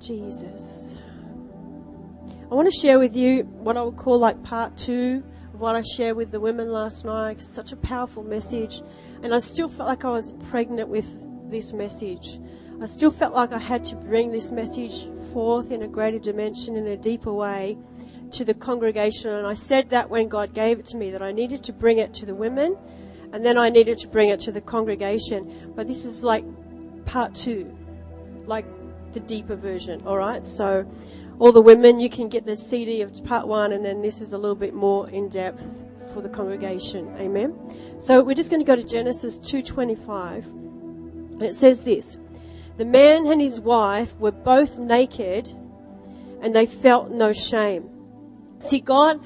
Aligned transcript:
Jesus. 0.00 0.98
I 2.50 2.54
want 2.54 2.72
to 2.72 2.80
share 2.80 2.98
with 2.98 3.16
you 3.16 3.42
what 3.42 3.76
I 3.76 3.82
would 3.82 3.96
call 3.96 4.18
like 4.18 4.42
part 4.42 4.76
two 4.76 5.24
of 5.52 5.60
what 5.60 5.74
I 5.74 5.82
shared 5.82 6.16
with 6.16 6.30
the 6.30 6.40
women 6.40 6.70
last 6.70 7.04
night. 7.04 7.40
Such 7.40 7.72
a 7.72 7.76
powerful 7.76 8.22
message. 8.22 8.82
And 9.22 9.34
I 9.34 9.38
still 9.38 9.68
felt 9.68 9.88
like 9.88 10.04
I 10.04 10.10
was 10.10 10.34
pregnant 10.48 10.88
with 10.88 11.08
this 11.50 11.72
message. 11.72 12.38
I 12.80 12.86
still 12.86 13.10
felt 13.10 13.34
like 13.34 13.52
I 13.52 13.58
had 13.58 13.84
to 13.86 13.96
bring 13.96 14.30
this 14.30 14.52
message 14.52 15.08
forth 15.32 15.70
in 15.70 15.82
a 15.82 15.88
greater 15.88 16.18
dimension, 16.18 16.76
in 16.76 16.86
a 16.86 16.96
deeper 16.96 17.32
way 17.32 17.78
to 18.32 18.44
the 18.44 18.54
congregation. 18.54 19.30
And 19.30 19.46
I 19.46 19.54
said 19.54 19.90
that 19.90 20.10
when 20.10 20.28
God 20.28 20.54
gave 20.54 20.78
it 20.78 20.86
to 20.86 20.96
me, 20.96 21.10
that 21.10 21.22
I 21.22 21.32
needed 21.32 21.64
to 21.64 21.72
bring 21.72 21.98
it 21.98 22.14
to 22.14 22.26
the 22.26 22.34
women 22.34 22.76
and 23.32 23.44
then 23.44 23.58
I 23.58 23.68
needed 23.68 23.98
to 23.98 24.08
bring 24.08 24.28
it 24.28 24.40
to 24.40 24.52
the 24.52 24.60
congregation. 24.60 25.72
But 25.74 25.86
this 25.86 26.04
is 26.04 26.22
like 26.22 26.44
part 27.06 27.34
two, 27.34 27.76
like 28.46 28.64
the 29.16 29.20
deeper 29.20 29.56
version, 29.56 30.06
alright? 30.06 30.44
So, 30.44 30.84
all 31.38 31.50
the 31.50 31.62
women, 31.62 31.98
you 31.98 32.10
can 32.10 32.28
get 32.28 32.44
the 32.44 32.54
CD 32.54 33.00
of 33.00 33.24
part 33.24 33.48
one, 33.48 33.72
and 33.72 33.82
then 33.82 34.02
this 34.02 34.20
is 34.20 34.34
a 34.34 34.38
little 34.38 34.54
bit 34.54 34.74
more 34.74 35.08
in 35.08 35.30
depth 35.30 35.82
for 36.12 36.20
the 36.20 36.28
congregation. 36.28 37.08
Amen. 37.18 37.54
So 37.98 38.22
we're 38.22 38.34
just 38.34 38.50
going 38.50 38.60
to 38.60 38.66
go 38.66 38.76
to 38.76 38.84
Genesis 38.84 39.38
2:25. 39.38 41.42
It 41.42 41.54
says 41.54 41.84
this: 41.84 42.18
The 42.76 42.84
man 42.84 43.26
and 43.26 43.40
his 43.40 43.58
wife 43.58 44.14
were 44.18 44.32
both 44.32 44.78
naked, 44.78 45.50
and 46.42 46.54
they 46.54 46.66
felt 46.66 47.10
no 47.10 47.32
shame. 47.32 47.88
See, 48.58 48.80
God 48.80 49.20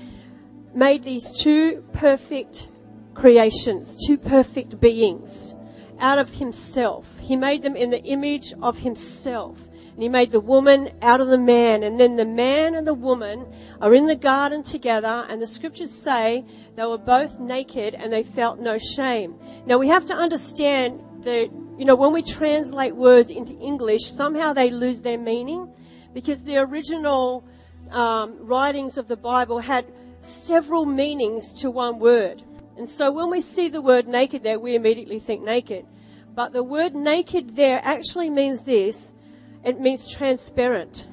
made 0.73 1.03
these 1.03 1.33
two 1.33 1.83
perfect 1.93 2.69
creations, 3.15 3.97
two 4.07 4.19
perfect 4.19 4.81
beings 4.81 5.53
out 5.99 6.19
of 6.19 6.35
himself. 6.35 7.19
He 7.21 7.35
made 7.37 7.63
them 7.63 7.77
in 7.77 7.91
the 7.91 8.03
image 8.03 8.55
of 8.63 8.79
himself. 8.79 9.59
And 9.93 10.03
he 10.03 10.09
made 10.09 10.31
the 10.31 10.41
woman 10.41 10.91
out 11.03 11.21
of 11.21 11.29
the 11.29 11.39
man. 11.39 11.83
And 11.83 11.99
then 11.99 12.17
the 12.17 12.25
man 12.25 12.75
and 12.75 12.87
the 12.87 12.95
woman 12.95 13.47
are 13.81 13.95
in 13.95 14.07
the 14.07 14.17
garden 14.17 14.63
together. 14.63 15.27
And 15.29 15.41
the 15.41 15.47
scriptures 15.47 15.91
say 15.91 16.45
they 16.75 16.87
were 16.87 16.99
both 16.99 17.39
naked 17.39 17.95
and 17.95 18.13
they 18.13 18.23
felt 18.23 18.61
no 18.61 18.79
shame. 18.79 19.35
Now 19.67 19.79
we 19.79 19.89
have 19.89 20.07
to 20.07 20.15
understand 20.15 21.03
that, 21.23 21.51
you 21.79 21.85
know, 21.85 21.95
when 21.95 22.13
we 22.13 22.23
translate 22.23 22.95
words 22.95 23.31
into 23.31 23.55
English, 23.59 24.05
somehow 24.05 24.53
they 24.53 24.71
lose 24.71 25.03
their 25.03 25.19
meaning 25.19 25.73
because 26.15 26.45
the 26.45 26.59
original 26.59 27.45
um, 27.91 28.37
writings 28.41 28.99
of 28.99 29.09
the 29.09 29.17
Bible 29.17 29.59
had 29.59 29.93
several 30.21 30.85
meanings 30.85 31.53
to 31.61 31.71
one 31.71 31.99
word. 31.99 32.43
And 32.77 32.89
so 32.89 33.11
when 33.11 33.31
we 33.31 33.41
see 33.41 33.69
the 33.69 33.83
word 33.83 34.09
naked 34.09 34.43
there, 34.43 34.59
we 34.59 34.75
immediately 34.75 35.19
think 35.19 35.43
naked. 35.43 35.87
But 36.35 36.53
the 36.53 36.63
word 36.63 36.95
naked 36.95 37.57
there 37.57 37.81
actually 37.83 38.31
means 38.31 38.63
this 38.63 39.15
it 39.65 39.81
means 39.81 40.09
transparent. 40.09 41.07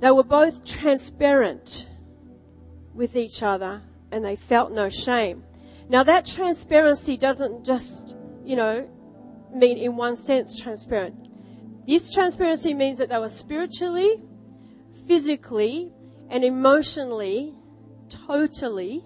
They 0.00 0.10
were 0.10 0.24
both 0.24 0.64
transparent 0.64 1.88
with 2.94 3.16
each 3.16 3.42
other 3.42 3.82
and 4.12 4.24
they 4.24 4.36
felt 4.36 4.72
no 4.72 4.88
shame. 4.88 5.44
Now 5.88 6.02
that 6.04 6.26
transparency 6.26 7.16
doesn't 7.16 7.64
just, 7.64 8.14
you 8.44 8.56
know, 8.56 8.88
mean 9.52 9.78
in 9.78 9.96
one 9.96 10.16
sense 10.16 10.60
transparent. 10.60 11.28
This 11.86 12.10
transparency 12.10 12.74
means 12.74 12.98
that 12.98 13.08
they 13.08 13.18
were 13.18 13.28
spiritually, 13.28 14.22
physically, 15.06 15.92
and 16.28 16.44
emotionally 16.44 17.54
totally 18.08 19.04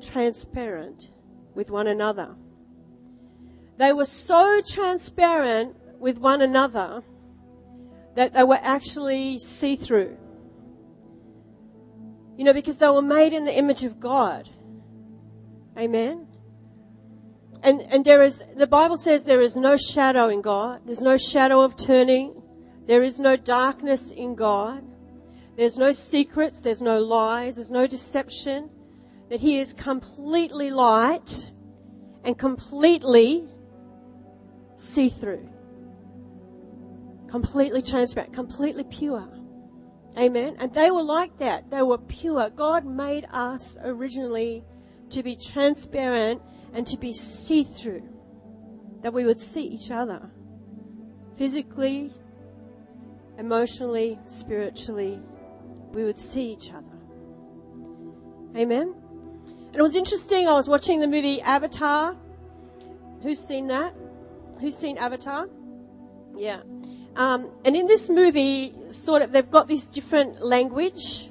transparent 0.00 1.10
with 1.54 1.70
one 1.70 1.86
another. 1.86 2.34
They 3.76 3.92
were 3.92 4.06
so 4.06 4.60
transparent 4.66 5.76
with 5.98 6.18
one 6.18 6.40
another 6.40 7.02
that 8.14 8.34
they 8.34 8.44
were 8.44 8.58
actually 8.62 9.38
see 9.38 9.76
through. 9.76 10.16
You 12.36 12.44
know, 12.44 12.52
because 12.52 12.78
they 12.78 12.88
were 12.88 13.02
made 13.02 13.32
in 13.32 13.44
the 13.44 13.54
image 13.54 13.84
of 13.84 14.00
God. 14.00 14.48
Amen. 15.78 16.26
And, 17.62 17.80
and 17.82 18.04
there 18.04 18.22
is, 18.22 18.42
the 18.56 18.66
Bible 18.66 18.98
says 18.98 19.24
there 19.24 19.40
is 19.40 19.56
no 19.56 19.76
shadow 19.76 20.28
in 20.28 20.42
God. 20.42 20.82
There's 20.84 21.02
no 21.02 21.16
shadow 21.16 21.60
of 21.60 21.76
turning. 21.76 22.42
There 22.86 23.02
is 23.02 23.20
no 23.20 23.36
darkness 23.36 24.10
in 24.10 24.34
God. 24.34 24.84
There's 25.56 25.78
no 25.78 25.92
secrets. 25.92 26.60
There's 26.60 26.82
no 26.82 26.98
lies. 27.00 27.56
There's 27.56 27.70
no 27.70 27.86
deception. 27.86 28.70
That 29.30 29.40
He 29.40 29.60
is 29.60 29.72
completely 29.72 30.70
light 30.70 31.50
and 32.24 32.36
completely 32.36 33.48
see 34.76 35.08
through 35.08 35.51
completely 37.32 37.80
transparent, 37.80 38.30
completely 38.34 38.84
pure. 38.84 39.26
Amen. 40.18 40.54
And 40.58 40.74
they 40.74 40.90
were 40.90 41.02
like 41.02 41.38
that. 41.38 41.70
They 41.70 41.80
were 41.80 41.96
pure. 41.96 42.50
God 42.50 42.84
made 42.84 43.26
us 43.32 43.78
originally 43.82 44.62
to 45.08 45.22
be 45.22 45.34
transparent 45.34 46.42
and 46.74 46.86
to 46.86 46.98
be 46.98 47.14
see 47.14 47.64
through. 47.64 48.06
That 49.00 49.14
we 49.14 49.24
would 49.24 49.40
see 49.40 49.64
each 49.64 49.90
other 49.90 50.30
physically, 51.38 52.12
emotionally, 53.38 54.18
spiritually. 54.26 55.18
We 55.90 56.04
would 56.04 56.18
see 56.18 56.52
each 56.52 56.70
other. 56.70 56.98
Amen. 58.54 58.94
And 59.46 59.76
it 59.76 59.82
was 59.82 59.96
interesting. 59.96 60.46
I 60.46 60.52
was 60.52 60.68
watching 60.68 61.00
the 61.00 61.08
movie 61.08 61.40
Avatar. 61.40 62.14
Who's 63.22 63.40
seen 63.40 63.68
that? 63.68 63.94
Who's 64.60 64.76
seen 64.76 64.98
Avatar? 64.98 65.48
Yeah. 66.36 66.60
Um, 67.16 67.50
and 67.64 67.76
in 67.76 67.86
this 67.86 68.08
movie, 68.08 68.74
sort 68.88 69.22
of, 69.22 69.32
they've 69.32 69.50
got 69.50 69.68
this 69.68 69.86
different 69.86 70.42
language. 70.44 71.30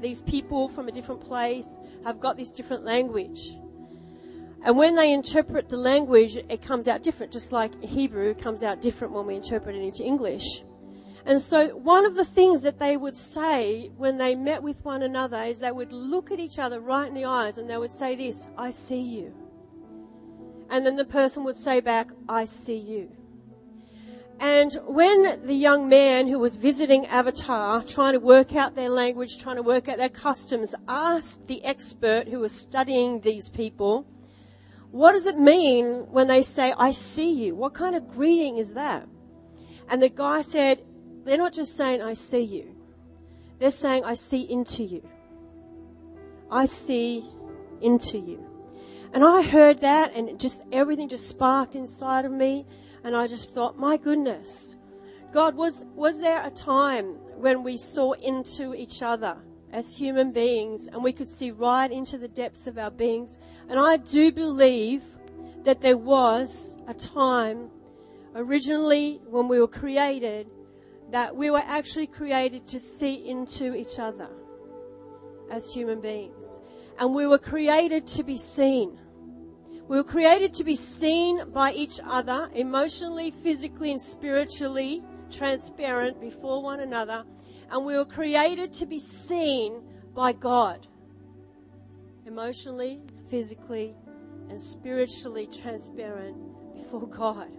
These 0.00 0.22
people 0.22 0.68
from 0.68 0.88
a 0.88 0.92
different 0.92 1.22
place 1.22 1.78
have 2.04 2.20
got 2.20 2.36
this 2.36 2.50
different 2.50 2.84
language. 2.84 3.56
And 4.64 4.78
when 4.78 4.96
they 4.96 5.12
interpret 5.12 5.68
the 5.68 5.76
language, 5.76 6.36
it 6.36 6.62
comes 6.62 6.88
out 6.88 7.02
different, 7.02 7.32
just 7.32 7.52
like 7.52 7.82
Hebrew 7.82 8.34
comes 8.34 8.62
out 8.62 8.80
different 8.80 9.12
when 9.12 9.26
we 9.26 9.36
interpret 9.36 9.76
it 9.76 9.82
into 9.82 10.02
English. 10.02 10.64
And 11.26 11.40
so 11.40 11.68
one 11.76 12.04
of 12.04 12.16
the 12.16 12.24
things 12.24 12.62
that 12.62 12.78
they 12.78 12.96
would 12.96 13.16
say 13.16 13.90
when 13.96 14.18
they 14.18 14.34
met 14.34 14.62
with 14.62 14.84
one 14.84 15.02
another 15.02 15.42
is 15.42 15.58
they 15.58 15.72
would 15.72 15.92
look 15.92 16.30
at 16.30 16.38
each 16.38 16.58
other 16.58 16.80
right 16.80 17.08
in 17.08 17.14
the 17.14 17.24
eyes 17.24 17.56
and 17.56 17.68
they 17.68 17.78
would 17.78 17.92
say 17.92 18.14
this, 18.14 18.46
I 18.58 18.70
see 18.70 19.00
you. 19.00 19.34
And 20.68 20.84
then 20.84 20.96
the 20.96 21.04
person 21.04 21.44
would 21.44 21.56
say 21.56 21.80
back, 21.80 22.10
I 22.28 22.44
see 22.44 22.78
you. 22.78 23.10
And 24.40 24.74
when 24.86 25.46
the 25.46 25.54
young 25.54 25.88
man 25.88 26.26
who 26.26 26.38
was 26.38 26.56
visiting 26.56 27.06
Avatar, 27.06 27.82
trying 27.82 28.14
to 28.14 28.20
work 28.20 28.54
out 28.54 28.74
their 28.74 28.90
language, 28.90 29.38
trying 29.38 29.56
to 29.56 29.62
work 29.62 29.88
out 29.88 29.98
their 29.98 30.08
customs, 30.08 30.74
asked 30.88 31.46
the 31.46 31.64
expert 31.64 32.28
who 32.28 32.40
was 32.40 32.52
studying 32.52 33.20
these 33.20 33.48
people, 33.48 34.06
what 34.90 35.12
does 35.12 35.26
it 35.26 35.38
mean 35.38 36.06
when 36.10 36.28
they 36.28 36.42
say, 36.42 36.72
I 36.76 36.92
see 36.92 37.32
you? 37.32 37.54
What 37.54 37.74
kind 37.74 37.96
of 37.96 38.08
greeting 38.08 38.58
is 38.58 38.74
that? 38.74 39.08
And 39.88 40.02
the 40.02 40.08
guy 40.08 40.42
said, 40.42 40.82
they're 41.24 41.38
not 41.38 41.52
just 41.52 41.76
saying, 41.76 42.02
I 42.02 42.14
see 42.14 42.42
you. 42.42 42.74
They're 43.58 43.70
saying, 43.70 44.04
I 44.04 44.14
see 44.14 44.42
into 44.42 44.82
you. 44.84 45.08
I 46.50 46.66
see 46.66 47.24
into 47.80 48.18
you. 48.18 48.44
And 49.12 49.24
I 49.24 49.42
heard 49.42 49.80
that 49.80 50.14
and 50.14 50.38
just 50.38 50.62
everything 50.72 51.08
just 51.08 51.28
sparked 51.28 51.76
inside 51.76 52.24
of 52.24 52.32
me. 52.32 52.66
And 53.04 53.14
I 53.14 53.26
just 53.26 53.50
thought, 53.50 53.78
my 53.78 53.96
goodness, 53.96 54.76
God, 55.32 55.54
was, 55.54 55.84
was 55.94 56.20
there 56.20 56.46
a 56.46 56.50
time 56.50 57.16
when 57.36 57.62
we 57.62 57.76
saw 57.76 58.12
into 58.12 58.74
each 58.74 59.02
other 59.02 59.36
as 59.72 59.98
human 59.98 60.32
beings 60.32 60.88
and 60.88 61.02
we 61.04 61.12
could 61.12 61.28
see 61.28 61.50
right 61.50 61.90
into 61.90 62.16
the 62.16 62.28
depths 62.28 62.66
of 62.66 62.78
our 62.78 62.90
beings? 62.90 63.38
And 63.68 63.78
I 63.78 63.98
do 63.98 64.32
believe 64.32 65.02
that 65.64 65.80
there 65.80 65.98
was 65.98 66.76
a 66.86 66.94
time 66.94 67.70
originally 68.34 69.20
when 69.26 69.48
we 69.48 69.60
were 69.60 69.68
created 69.68 70.48
that 71.10 71.36
we 71.36 71.50
were 71.50 71.62
actually 71.64 72.06
created 72.06 72.66
to 72.66 72.80
see 72.80 73.28
into 73.28 73.74
each 73.74 73.98
other 73.98 74.28
as 75.50 75.72
human 75.72 76.00
beings. 76.00 76.60
And 76.98 77.14
we 77.14 77.26
were 77.26 77.38
created 77.38 78.06
to 78.08 78.22
be 78.22 78.36
seen. 78.36 78.98
We 79.86 79.98
were 79.98 80.04
created 80.04 80.54
to 80.54 80.64
be 80.64 80.76
seen 80.76 81.50
by 81.50 81.72
each 81.72 82.00
other, 82.06 82.48
emotionally, 82.54 83.30
physically, 83.30 83.90
and 83.90 84.00
spiritually 84.00 85.02
transparent 85.30 86.20
before 86.20 86.62
one 86.62 86.80
another. 86.80 87.24
And 87.70 87.84
we 87.84 87.96
were 87.96 88.06
created 88.06 88.72
to 88.74 88.86
be 88.86 88.98
seen 88.98 89.82
by 90.14 90.32
God, 90.32 90.86
emotionally, 92.24 93.02
physically, 93.28 93.94
and 94.48 94.60
spiritually 94.60 95.46
transparent 95.46 96.36
before 96.74 97.06
God. 97.06 97.50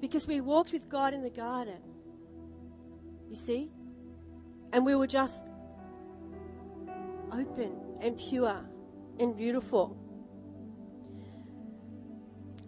Because 0.00 0.28
we 0.28 0.40
walked 0.40 0.72
with 0.72 0.88
God 0.88 1.12
in 1.12 1.22
the 1.22 1.30
garden. 1.30 1.78
You 3.28 3.34
see? 3.34 3.70
And 4.72 4.86
we 4.86 4.94
were 4.94 5.08
just 5.08 5.48
open 7.32 7.72
and 8.00 8.16
pure 8.16 8.64
and 9.18 9.36
beautiful. 9.36 9.97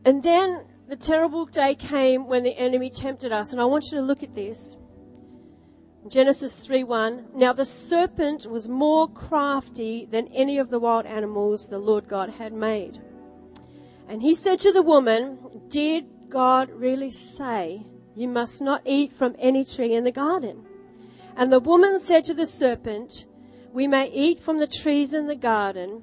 And 0.05 0.23
then 0.23 0.65
the 0.89 0.97
terrible 0.97 1.47
day 1.47 1.75
came 1.75 2.27
when 2.27 2.43
the 2.43 2.57
enemy 2.57 2.91
tempted 2.91 3.33
us. 3.33 3.53
And 3.53 3.61
I 3.61 3.65
want 3.65 3.91
you 3.91 3.99
to 3.99 4.03
look 4.03 4.23
at 4.23 4.35
this. 4.35 4.77
Genesis 6.09 6.59
3 6.59 6.85
1. 6.85 7.27
Now 7.35 7.53
the 7.53 7.65
serpent 7.65 8.47
was 8.47 8.69
more 8.69 9.07
crafty 9.09 10.07
than 10.07 10.29
any 10.29 10.59
of 10.59 10.71
the 10.71 10.79
wild 10.79 11.05
animals 11.05 11.69
the 11.69 11.79
Lord 11.79 12.09
God 12.09 12.31
had 12.31 12.53
made. 12.53 12.99
And 14.09 14.23
he 14.23 14.35
said 14.35 14.59
to 14.61 14.73
the 14.73 14.83
woman, 14.83 15.39
Did 15.69 16.07
God 16.31 16.71
really 16.71 17.11
say 17.11 17.87
you 18.17 18.29
must 18.29 18.63
not 18.63 18.83
eat 18.87 19.13
from 19.13 19.37
any 19.39 19.65
tree 19.65 19.95
in 19.95 20.05
the 20.05 20.11
garden? 20.11 20.65
And 21.37 21.53
the 21.53 21.61
woman 21.61 22.01
said 22.01 22.25
to 22.25 22.35
the 22.35 22.47
serpent, 22.47 23.27
We 23.73 23.87
may 23.87 24.11
eat 24.11 24.41
from 24.41 24.59
the 24.59 24.67
trees 24.67 25.13
in 25.13 25.27
the 25.27 25.37
garden, 25.37 26.03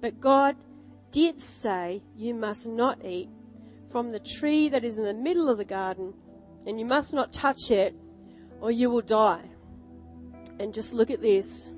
but 0.00 0.20
God 0.20 0.56
did 1.12 1.38
say 1.38 2.02
you 2.16 2.34
must 2.34 2.66
not 2.66 3.04
eat 3.04 3.28
from 3.90 4.10
the 4.10 4.18
tree 4.18 4.68
that 4.70 4.82
is 4.82 4.98
in 4.98 5.04
the 5.04 5.14
middle 5.14 5.48
of 5.48 5.58
the 5.58 5.64
garden, 5.64 6.14
and 6.66 6.80
you 6.80 6.86
must 6.86 7.12
not 7.14 7.32
touch 7.32 7.70
it 7.70 7.94
or 8.60 8.70
you 8.70 8.88
will 8.88 9.02
die. 9.02 9.44
And 10.58 10.72
just 10.72 10.94
look 10.94 11.10
at 11.10 11.20
this. 11.20 11.68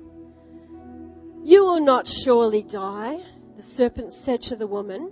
You 1.43 1.65
will 1.65 1.81
not 1.81 2.07
surely 2.07 2.63
die, 2.63 3.19
the 3.55 3.61
serpent 3.61 4.13
said 4.13 4.41
to 4.43 4.55
the 4.55 4.67
woman, 4.67 5.11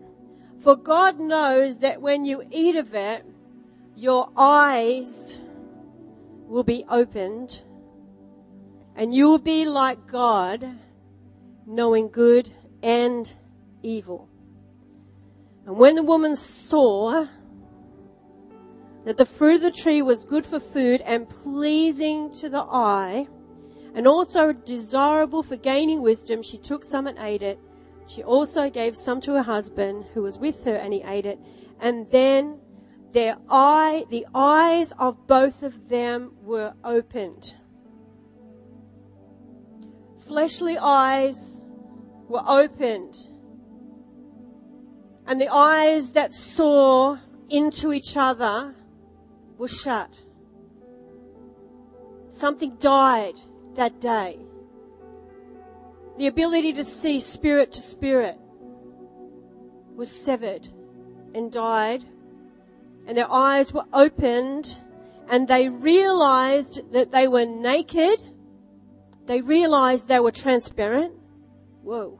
for 0.59 0.75
God 0.75 1.19
knows 1.19 1.77
that 1.77 2.01
when 2.01 2.25
you 2.25 2.43
eat 2.49 2.75
of 2.75 2.95
it, 2.95 3.25
your 3.95 4.29
eyes 4.37 5.39
will 6.47 6.63
be 6.63 6.85
opened 6.89 7.61
and 8.95 9.13
you 9.13 9.27
will 9.27 9.39
be 9.39 9.65
like 9.65 10.07
God, 10.07 10.79
knowing 11.65 12.09
good 12.09 12.51
and 12.81 13.33
evil. 13.83 14.30
And 15.65 15.77
when 15.77 15.95
the 15.95 16.03
woman 16.03 16.35
saw 16.35 17.27
that 19.06 19.18
the 19.18 19.25
fruit 19.25 19.56
of 19.56 19.62
the 19.62 19.71
tree 19.71 20.01
was 20.01 20.25
good 20.25 20.45
for 20.45 20.59
food 20.59 21.01
and 21.01 21.30
pleasing 21.30 22.33
to 22.35 22.50
the 22.50 22.65
eye, 22.69 23.27
and 23.94 24.07
also 24.07 24.53
desirable 24.53 25.44
for 25.44 25.56
gaining 25.56 26.01
wisdom, 26.01 26.41
she 26.41 26.57
took 26.57 26.83
some 26.83 27.06
and 27.06 27.19
ate 27.19 27.44
it. 27.44 27.59
She 28.07 28.24
also 28.24 28.69
gave 28.69 28.95
some 28.95 29.21
to 29.21 29.33
her 29.33 29.44
husband 29.44 30.06
who 30.13 30.24
was 30.24 30.39
with 30.39 30.63
her 30.65 30.75
and 30.75 30.94
he 30.94 31.03
ate 31.03 31.25
it. 31.25 31.39
And 31.80 32.07
then 32.09 32.59
their 33.12 33.38
eye, 33.50 34.06
the 34.09 34.25
eyes 34.33 34.91
of 34.94 35.27
both 35.27 35.62
of 35.62 35.89
them 35.89 36.33
were 36.41 36.74
opened. 36.83 37.53
Fleshly 40.27 40.77
eyes 40.80 41.62
were 42.27 42.44
opened. 42.47 43.27
And 45.25 45.39
the 45.39 45.49
eyes 45.49 46.09
that 46.13 46.33
saw 46.33 47.17
into 47.49 47.93
each 47.93 48.17
other 48.17 48.75
were 49.57 49.67
shut. 49.67 50.19
Something 52.27 52.75
died 52.77 53.35
that 53.75 54.01
day. 54.01 54.39
The 56.17 56.27
ability 56.27 56.73
to 56.73 56.83
see 56.83 57.19
spirit 57.19 57.71
to 57.73 57.81
spirit 57.81 58.37
was 59.95 60.09
severed 60.09 60.67
and 61.33 61.51
died, 61.51 62.03
and 63.07 63.17
their 63.17 63.31
eyes 63.31 63.73
were 63.73 63.85
opened, 63.93 64.77
and 65.29 65.47
they 65.47 65.69
realized 65.69 66.91
that 66.91 67.11
they 67.11 67.27
were 67.27 67.45
naked. 67.45 68.21
They 69.25 69.41
realized 69.41 70.07
they 70.07 70.19
were 70.19 70.31
transparent. 70.31 71.13
Whoa. 71.81 72.19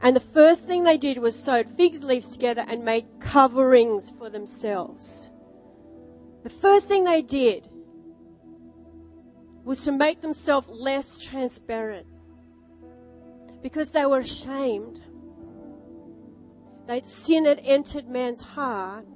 And 0.00 0.14
the 0.14 0.20
first 0.20 0.66
thing 0.66 0.84
they 0.84 0.98
did 0.98 1.18
was 1.18 1.42
sewed 1.42 1.68
fig 1.68 2.02
leaves 2.02 2.28
together 2.28 2.64
and 2.68 2.84
made 2.84 3.06
coverings 3.20 4.10
for 4.10 4.30
themselves. 4.30 5.30
The 6.42 6.50
first 6.50 6.86
thing 6.86 7.04
they 7.04 7.22
did 7.22 7.68
was 9.64 9.80
to 9.82 9.92
make 9.92 10.20
themselves 10.20 10.68
less 10.68 11.18
transparent 11.18 12.06
because 13.62 13.90
they 13.90 14.06
were 14.06 14.20
ashamed. 14.20 15.00
They'd 16.86 17.06
sin 17.08 17.46
had 17.46 17.60
entered 17.64 18.08
man's 18.08 18.42
heart, 18.42 19.06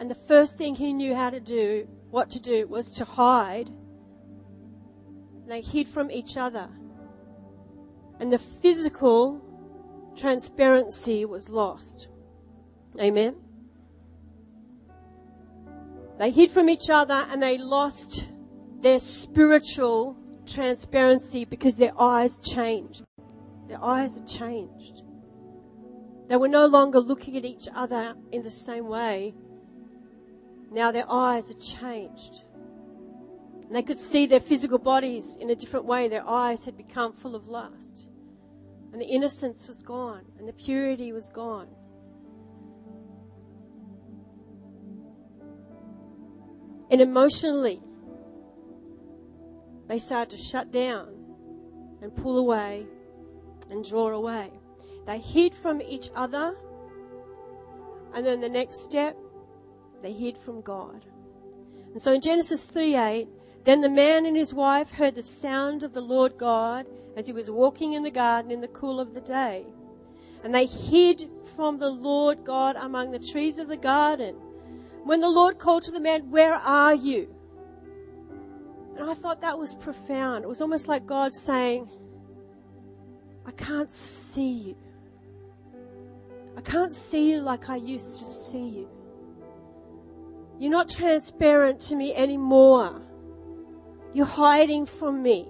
and 0.00 0.10
the 0.10 0.14
first 0.14 0.56
thing 0.56 0.74
he 0.74 0.94
knew 0.94 1.14
how 1.14 1.28
to 1.28 1.40
do, 1.40 1.86
what 2.10 2.30
to 2.30 2.40
do, 2.40 2.66
was 2.66 2.92
to 2.92 3.04
hide. 3.04 3.68
They 5.46 5.60
hid 5.60 5.86
from 5.86 6.10
each 6.10 6.38
other. 6.38 6.70
And 8.20 8.32
the 8.32 8.38
physical 8.38 9.42
transparency 10.18 11.24
was 11.24 11.48
lost. 11.48 12.08
Amen. 13.00 13.36
They 16.18 16.30
hid 16.30 16.50
from 16.50 16.68
each 16.68 16.90
other 16.90 17.26
and 17.30 17.42
they 17.42 17.58
lost 17.58 18.28
their 18.80 18.98
spiritual 18.98 20.16
transparency 20.46 21.44
because 21.44 21.76
their 21.76 21.98
eyes 22.00 22.38
changed. 22.38 23.04
Their 23.68 23.82
eyes 23.82 24.16
had 24.16 24.26
changed. 24.26 25.02
They 26.28 26.36
were 26.36 26.48
no 26.48 26.66
longer 26.66 27.00
looking 27.00 27.36
at 27.36 27.44
each 27.44 27.68
other 27.74 28.14
in 28.32 28.42
the 28.42 28.50
same 28.50 28.88
way. 28.88 29.34
Now 30.70 30.90
their 30.90 31.10
eyes 31.10 31.48
had 31.48 31.60
changed. 31.60 32.42
And 33.66 33.76
they 33.76 33.82
could 33.82 33.98
see 33.98 34.26
their 34.26 34.40
physical 34.40 34.78
bodies 34.78 35.36
in 35.40 35.50
a 35.50 35.54
different 35.54 35.86
way. 35.86 36.08
Their 36.08 36.26
eyes 36.26 36.64
had 36.64 36.76
become 36.76 37.12
full 37.12 37.34
of 37.36 37.48
lust. 37.48 38.08
And 38.92 39.00
the 39.00 39.06
innocence 39.06 39.66
was 39.66 39.82
gone, 39.82 40.24
and 40.38 40.48
the 40.48 40.52
purity 40.52 41.12
was 41.12 41.28
gone. 41.28 41.68
And 46.90 47.00
emotionally, 47.00 47.82
they 49.88 49.98
start 49.98 50.30
to 50.30 50.36
shut 50.36 50.70
down 50.70 51.08
and 52.00 52.14
pull 52.14 52.38
away 52.38 52.86
and 53.70 53.84
draw 53.84 54.08
away. 54.08 54.50
They 55.06 55.18
hid 55.18 55.54
from 55.54 55.82
each 55.82 56.10
other, 56.14 56.56
and 58.14 58.24
then 58.24 58.40
the 58.40 58.48
next 58.48 58.84
step, 58.84 59.16
they 60.02 60.12
hid 60.12 60.38
from 60.38 60.60
God. 60.60 61.04
And 61.92 62.00
so 62.00 62.12
in 62.12 62.20
Genesis 62.20 62.62
3 62.64 62.96
8, 62.96 63.28
then 63.68 63.82
the 63.82 63.90
man 63.90 64.24
and 64.24 64.34
his 64.34 64.54
wife 64.54 64.92
heard 64.92 65.14
the 65.14 65.22
sound 65.22 65.82
of 65.82 65.92
the 65.92 66.00
Lord 66.00 66.38
God 66.38 66.86
as 67.18 67.26
he 67.26 67.34
was 67.34 67.50
walking 67.50 67.92
in 67.92 68.02
the 68.02 68.10
garden 68.10 68.50
in 68.50 68.62
the 68.62 68.68
cool 68.68 68.98
of 68.98 69.12
the 69.12 69.20
day. 69.20 69.66
And 70.42 70.54
they 70.54 70.64
hid 70.64 71.28
from 71.54 71.78
the 71.78 71.90
Lord 71.90 72.44
God 72.44 72.76
among 72.76 73.10
the 73.10 73.18
trees 73.18 73.58
of 73.58 73.68
the 73.68 73.76
garden. 73.76 74.36
When 75.04 75.20
the 75.20 75.28
Lord 75.28 75.58
called 75.58 75.82
to 75.82 75.90
the 75.90 76.00
man, 76.00 76.30
Where 76.30 76.54
are 76.54 76.94
you? 76.94 77.28
And 78.96 79.10
I 79.10 79.12
thought 79.12 79.42
that 79.42 79.58
was 79.58 79.74
profound. 79.74 80.44
It 80.44 80.48
was 80.48 80.62
almost 80.62 80.88
like 80.88 81.04
God 81.04 81.34
saying, 81.34 81.90
I 83.44 83.50
can't 83.50 83.90
see 83.90 84.52
you. 84.52 84.76
I 86.56 86.62
can't 86.62 86.92
see 86.92 87.32
you 87.32 87.42
like 87.42 87.68
I 87.68 87.76
used 87.76 88.18
to 88.20 88.24
see 88.24 88.66
you. 88.66 88.88
You're 90.58 90.70
not 90.70 90.88
transparent 90.88 91.80
to 91.82 91.96
me 91.96 92.14
anymore. 92.14 93.02
You're 94.18 94.26
hiding 94.26 94.84
from 94.84 95.22
me. 95.22 95.46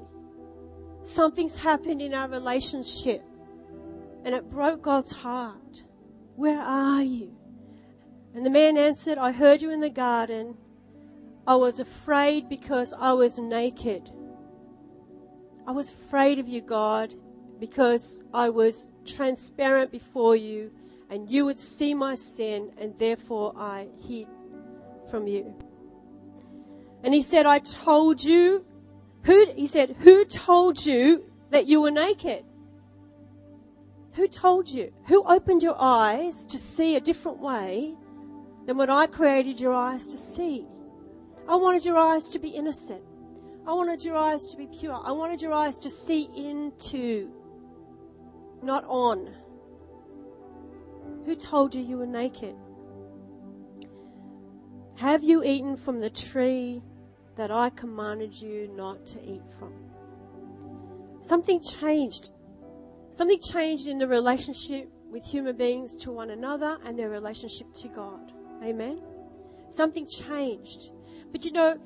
Something's 1.01 1.57
happened 1.57 2.03
in 2.03 2.13
our 2.13 2.29
relationship 2.29 3.25
and 4.27 4.35
it 4.35 4.51
broke 4.51 4.83
God's 4.83 5.11
heart. 5.11 5.83
Where 6.37 6.61
are 6.61 7.03
you? 7.03 7.35
And 8.35 8.45
the 8.45 8.51
man 8.51 8.77
answered, 8.77 9.17
I 9.17 9.33
heard 9.33 9.63
you 9.63 9.71
in 9.71 9.81
the 9.81 9.89
garden 9.89 10.59
I 11.47 11.55
was 11.55 11.81
afraid 11.81 12.51
because 12.51 12.93
I 12.93 13.15
was 13.15 13.39
naked. 13.39 14.11
I 15.67 15.71
was 15.71 15.89
afraid 15.89 16.39
of 16.39 16.47
you, 16.47 16.61
God, 16.61 17.15
because 17.59 18.23
I 18.35 18.51
was 18.51 18.87
transparent 19.07 19.91
before 19.91 20.37
you 20.37 20.71
and 21.09 21.31
you 21.31 21.47
would 21.47 21.59
see 21.59 21.95
my 21.95 22.17
sin 22.17 22.73
and 22.77 22.93
therefore 22.99 23.55
I 23.57 23.89
hid 24.07 24.27
from 25.11 25.27
you. 25.27 25.57
And 27.03 27.15
he 27.15 27.23
said, 27.23 27.47
I 27.47 27.61
told 27.61 28.23
you, 28.23 28.65
who, 29.23 29.47
he 29.55 29.67
said, 29.67 29.97
who 30.01 30.25
told 30.25 30.85
you 30.85 31.25
that 31.51 31.67
you 31.67 31.81
were 31.81 31.91
naked? 31.91 32.45
Who 34.15 34.27
told 34.27 34.69
you? 34.69 34.93
Who 35.07 35.23
opened 35.25 35.63
your 35.63 35.77
eyes 35.79 36.45
to 36.47 36.59
see 36.59 36.97
a 36.97 37.01
different 37.01 37.39
way 37.39 37.95
than 38.67 38.77
what 38.77 38.91
I 38.91 39.07
created 39.07 39.61
your 39.61 39.75
eyes 39.75 40.09
to 40.09 40.19
see? 40.19 40.67
I 41.49 41.57
wanted 41.57 41.85
your 41.85 41.97
eyes 41.97 42.29
to 42.31 42.39
be 42.39 42.49
innocent. 42.49 43.03
I 43.67 43.73
wanted 43.75 44.03
your 44.03 44.17
eyes 44.17 44.47
to 44.47 44.57
be 44.57 44.67
pure. 44.67 45.01
I 45.05 45.13
wanted 45.13 45.41
your 45.41 45.53
eyes 45.53 45.79
to 45.81 45.91
see 45.91 46.29
into, 46.35 47.31
not 48.63 48.85
on. 48.87 49.31
Who 51.25 51.35
told 51.35 51.75
you 51.75 51.83
you 51.83 51.99
were 51.99 52.07
naked? 52.07 52.57
Have 54.99 55.23
you 55.23 55.45
eaten 55.45 55.77
from 55.77 56.01
the 56.01 56.11
tree 56.11 56.83
that 57.37 57.53
I 57.53 57.71
commanded 57.71 58.35
you 58.35 58.69
not 58.75 59.07
to 59.07 59.25
eat 59.25 59.45
from? 59.57 59.73
Something 61.21 61.63
changed. 61.63 62.31
Something 63.11 63.39
changed 63.39 63.87
in 63.87 63.99
the 63.99 64.09
relationship 64.09 64.91
with 65.09 65.25
human 65.25 65.57
beings 65.57 65.97
to 65.99 66.11
one 66.11 66.31
another 66.31 66.79
and 66.85 66.99
their 66.99 67.11
relationship 67.11 67.73
to 67.75 67.87
God. 67.87 68.33
Amen? 68.65 69.01
Something 69.71 70.05
changed. 70.05 70.91
But 71.31 71.45
you 71.45 71.53
know, 71.53 71.79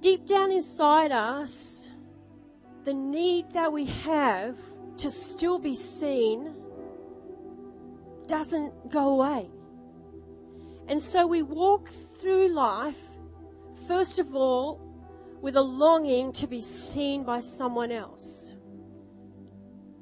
deep 0.00 0.24
down 0.24 0.50
inside 0.50 1.12
us, 1.12 1.90
the 2.84 2.94
need 2.94 3.50
that 3.50 3.70
we 3.70 3.84
have 3.84 4.56
to 4.96 5.10
still 5.10 5.58
be 5.58 5.74
seen 5.74 6.54
doesn't 8.26 8.90
go 8.90 9.10
away. 9.10 9.50
And 10.88 11.02
so 11.02 11.26
we 11.26 11.42
walk 11.42 11.90
through 12.26 12.48
life, 12.48 12.98
first 13.86 14.18
of 14.18 14.34
all, 14.34 14.80
with 15.40 15.54
a 15.54 15.62
longing 15.62 16.32
to 16.32 16.48
be 16.48 16.60
seen 16.60 17.22
by 17.22 17.38
someone 17.38 17.92
else. 17.92 18.52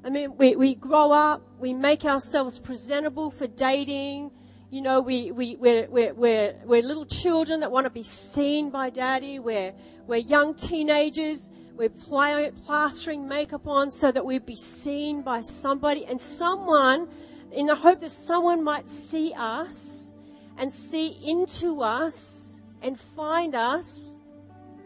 I 0.03 0.09
mean, 0.09 0.35
we, 0.35 0.55
we 0.55 0.73
grow 0.73 1.11
up, 1.11 1.43
we 1.59 1.71
make 1.71 2.03
ourselves 2.03 2.57
presentable 2.57 3.29
for 3.29 3.45
dating. 3.45 4.31
You 4.71 4.81
know, 4.81 5.01
we, 5.01 5.29
we, 5.29 5.55
we're, 5.57 5.87
we're, 5.87 6.15
we're, 6.15 6.55
we're 6.65 6.81
little 6.81 7.05
children 7.05 7.59
that 7.59 7.71
want 7.71 7.85
to 7.85 7.91
be 7.91 8.01
seen 8.01 8.71
by 8.71 8.89
daddy. 8.89 9.37
We're, 9.37 9.75
we're 10.07 10.15
young 10.15 10.55
teenagers. 10.55 11.51
We're 11.75 11.89
plastering 11.89 13.27
makeup 13.27 13.67
on 13.67 13.91
so 13.91 14.11
that 14.11 14.25
we'd 14.25 14.47
be 14.47 14.55
seen 14.55 15.21
by 15.21 15.41
somebody 15.41 16.07
and 16.07 16.19
someone 16.19 17.07
in 17.51 17.67
the 17.67 17.75
hope 17.75 17.99
that 17.99 18.09
someone 18.09 18.63
might 18.63 18.89
see 18.89 19.31
us 19.37 20.11
and 20.57 20.71
see 20.71 21.17
into 21.23 21.81
us 21.81 22.59
and 22.81 22.99
find 22.99 23.55
us 23.55 24.15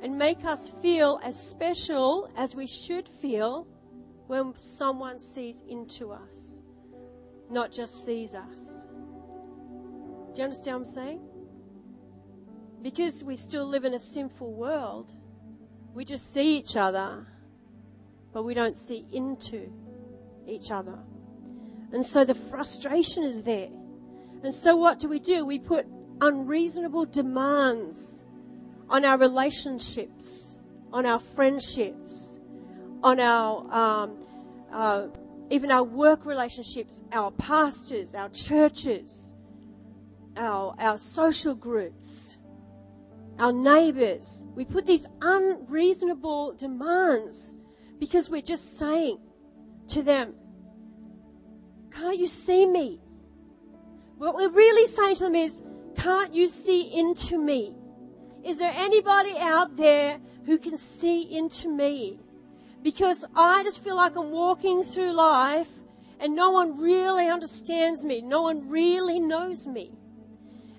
and 0.02 0.18
make 0.18 0.46
us 0.46 0.70
feel 0.82 1.20
as 1.24 1.40
special 1.40 2.30
as 2.38 2.56
we 2.56 2.66
should 2.66 3.08
feel 3.08 3.68
when 4.28 4.54
someone 4.56 5.20
sees 5.20 5.62
into 5.68 6.12
us, 6.12 6.60
not 7.50 7.72
just 7.72 8.06
sees 8.06 8.36
us. 8.36 8.86
Do 10.34 10.38
you 10.38 10.44
understand 10.44 10.76
what 10.76 10.80
I'm 10.80 10.86
saying? 10.86 11.22
Because 12.82 13.24
we 13.24 13.36
still 13.36 13.66
live 13.66 13.84
in 13.84 13.94
a 13.94 14.00
sinful 14.00 14.54
world, 14.54 15.12
we 15.94 16.06
just 16.06 16.32
see 16.34 16.58
each 16.58 16.78
other, 16.78 17.28
but 18.32 18.44
we 18.44 18.54
don't 18.54 18.78
see 18.78 19.06
into 19.12 19.70
each 20.48 20.72
other. 20.72 20.98
And 21.92 22.06
so 22.06 22.24
the 22.24 22.36
frustration 22.36 23.24
is 23.24 23.44
there. 23.44 23.70
And 24.44 24.54
so 24.54 24.76
what 24.76 25.00
do 25.00 25.10
we 25.10 25.20
do? 25.20 25.46
We 25.46 25.60
put 25.60 25.86
unreasonable 26.22 27.06
demands 27.06 28.24
on 28.90 29.06
our 29.06 29.18
relationships, 29.18 30.56
on 30.92 31.06
our 31.06 31.20
friendships, 31.20 32.40
on 33.04 33.20
our, 33.20 33.74
um, 33.74 34.26
uh, 34.72 35.08
even 35.50 35.72
our 35.72 35.84
work 35.84 36.26
relationships, 36.26 37.02
our 37.12 37.32
pastors, 37.32 38.16
our 38.16 38.30
churches, 38.30 39.34
our, 40.38 40.76
our 40.80 40.98
social 40.98 41.56
groups, 41.56 42.38
our 43.40 43.54
neighbors. 43.54 44.46
We 44.56 44.66
put 44.66 44.86
these 44.86 45.06
unreasonable 45.22 46.54
demands 46.56 47.56
because 48.00 48.30
we're 48.30 48.42
just 48.42 48.78
saying 48.78 49.20
to 49.90 50.04
them, 50.04 50.36
can't 51.92 52.18
you 52.18 52.28
see 52.28 52.66
me? 52.66 53.02
What 54.20 54.36
we're 54.36 54.50
really 54.50 54.86
saying 54.86 55.16
to 55.16 55.24
them 55.24 55.36
is, 55.36 55.62
can't 55.96 56.34
you 56.34 56.50
see 56.50 57.00
into 57.00 57.38
me? 57.38 57.74
Is 58.44 58.60
there 58.60 58.74
anybody 58.76 59.32
out 59.40 59.78
there 59.78 60.20
who 60.46 60.58
can 60.58 60.78
see 60.78 61.22
into 61.22 61.70
me? 61.70 62.20
Because 62.84 63.24
I 63.34 63.64
just 63.64 63.82
feel 63.82 63.96
like 63.96 64.18
I'm 64.18 64.32
walking 64.32 64.84
through 64.84 65.14
life 65.14 65.70
and 66.20 66.36
no 66.36 66.52
one 66.52 66.78
really 66.78 67.30
understands 67.30 68.04
me. 68.04 68.22
No 68.22 68.42
one 68.42 68.68
really 68.68 69.22
knows 69.22 69.66
me. 69.66 69.94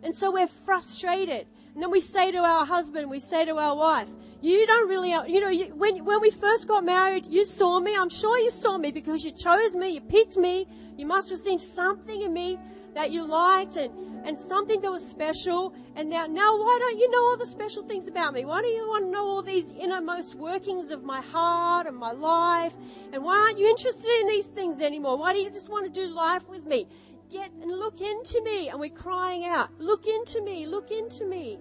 And 0.03 0.15
so 0.15 0.31
we're 0.31 0.47
frustrated. 0.47 1.47
And 1.73 1.83
then 1.83 1.91
we 1.91 2.01
say 2.01 2.31
to 2.33 2.39
our 2.39 2.67
husband, 2.67 3.09
we 3.09 3.21
say 3.21 3.47
to 3.47 3.57
our 3.57 3.75
wife, 3.75 4.11
you 4.43 4.67
don't 4.67 4.87
really, 4.87 5.13
you 5.33 5.41
know, 5.41 5.49
you, 5.49 5.75
when, 5.75 6.05
when 6.05 6.21
we 6.21 6.31
first 6.31 6.69
got 6.69 6.85
married, 6.85 7.25
you 7.25 7.47
saw 7.47 7.81
me. 7.81 7.97
I'm 7.97 8.11
sure 8.11 8.39
you 8.39 8.51
saw 8.51 8.77
me 8.77 8.91
because 8.91 9.25
you 9.25 9.31
chose 9.31 9.77
me, 9.77 9.95
you 9.95 10.03
picked 10.03 10.37
me. 10.37 10.67
You 10.99 11.07
must 11.07 11.31
have 11.31 11.39
seen 11.39 11.59
something 11.59 12.21
in 12.21 12.35
me 12.35 12.59
that 12.95 13.11
you 13.11 13.27
liked 13.27 13.77
and, 13.77 13.93
and 14.25 14.39
something 14.39 14.81
that 14.81 14.91
was 14.91 15.07
special. 15.07 15.75
And 15.97 16.09
now, 16.09 16.27
now 16.27 16.57
why 16.57 16.79
don't 16.81 16.99
you 16.99 17.11
know 17.11 17.23
all 17.23 17.37
the 17.37 17.47
special 17.47 17.83
things 17.83 18.09
about 18.09 18.35
me? 18.35 18.45
Why 18.45 18.63
don't 18.63 18.75
you 18.75 18.89
want 18.89 19.05
to 19.07 19.11
know 19.11 19.25
all 19.25 19.43
these 19.43 19.71
innermost 19.73 20.35
workings 20.35 20.91
of 20.91 21.05
my 21.05 21.21
heart 21.21 21.87
and 21.87 21.97
my 21.97 22.13
life? 22.13 22.75
And 23.13 23.25
why 23.25 23.37
aren't 23.37 23.59
you 23.59 23.69
interested 23.69 24.11
in 24.21 24.27
these 24.29 24.47
things 24.47 24.81
anymore? 24.81 25.17
Why 25.17 25.33
do 25.33 25.41
you 25.41 25.51
just 25.51 25.71
want 25.71 25.93
to 25.93 26.01
do 26.01 26.07
life 26.13 26.49
with 26.49 26.67
me? 26.67 26.87
Get 27.31 27.53
and 27.63 27.71
look 27.71 28.01
into 28.01 28.43
me. 28.43 28.69
And 28.69 28.81
we're 28.81 28.91
crying 28.91 29.45
out, 29.45 29.71
look 29.79 30.07
into 30.07 30.43
me, 30.43 30.67
look 30.67 30.91
into 30.91 31.25
me. 31.25 31.59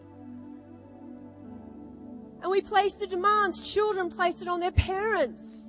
And 2.41 2.50
we 2.50 2.62
place 2.62 2.93
the 2.93 3.07
demands. 3.07 3.74
Children 3.74 4.09
place 4.09 4.41
it 4.41 4.48
on 4.48 4.59
their 4.59 4.71
parents. 4.71 5.68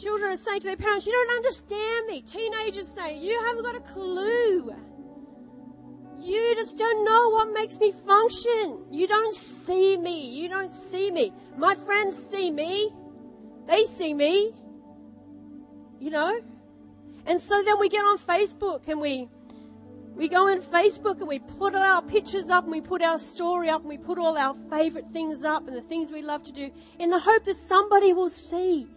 Children 0.00 0.32
are 0.32 0.36
saying 0.36 0.60
to 0.60 0.66
their 0.68 0.76
parents, 0.76 1.06
You 1.06 1.12
don't 1.12 1.36
understand 1.36 2.06
me. 2.06 2.22
Teenagers 2.22 2.88
saying, 2.88 3.22
You 3.22 3.38
haven't 3.46 3.64
got 3.64 3.76
a 3.76 3.80
clue. 3.80 4.74
You 6.18 6.54
just 6.56 6.78
don't 6.78 7.04
know 7.04 7.30
what 7.30 7.52
makes 7.52 7.78
me 7.78 7.92
function. 8.06 8.84
You 8.90 9.06
don't 9.06 9.34
see 9.34 9.98
me. 9.98 10.40
You 10.40 10.48
don't 10.48 10.72
see 10.72 11.10
me. 11.10 11.32
My 11.56 11.74
friends 11.74 12.16
see 12.16 12.50
me. 12.50 12.90
They 13.66 13.84
see 13.84 14.14
me. 14.14 14.52
You 15.98 16.10
know? 16.10 16.40
And 17.26 17.38
so 17.38 17.62
then 17.62 17.78
we 17.78 17.88
get 17.90 18.00
on 18.00 18.18
Facebook 18.18 18.88
and 18.88 19.00
we 19.00 19.28
we 20.14 20.28
go 20.28 20.48
on 20.48 20.60
Facebook 20.62 21.18
and 21.18 21.28
we 21.28 21.38
put 21.38 21.74
our 21.74 22.02
pictures 22.02 22.48
up 22.48 22.64
and 22.64 22.72
we 22.72 22.80
put 22.80 23.02
our 23.02 23.18
story 23.18 23.68
up 23.68 23.80
and 23.80 23.88
we 23.88 23.98
put 23.98 24.18
all 24.18 24.36
our 24.36 24.56
favorite 24.70 25.12
things 25.12 25.44
up 25.44 25.68
and 25.68 25.76
the 25.76 25.82
things 25.82 26.10
we 26.10 26.22
love 26.22 26.42
to 26.44 26.52
do 26.52 26.70
in 26.98 27.10
the 27.10 27.18
hope 27.18 27.44
that 27.44 27.56
somebody 27.56 28.12
will 28.12 28.28
see 28.28 28.88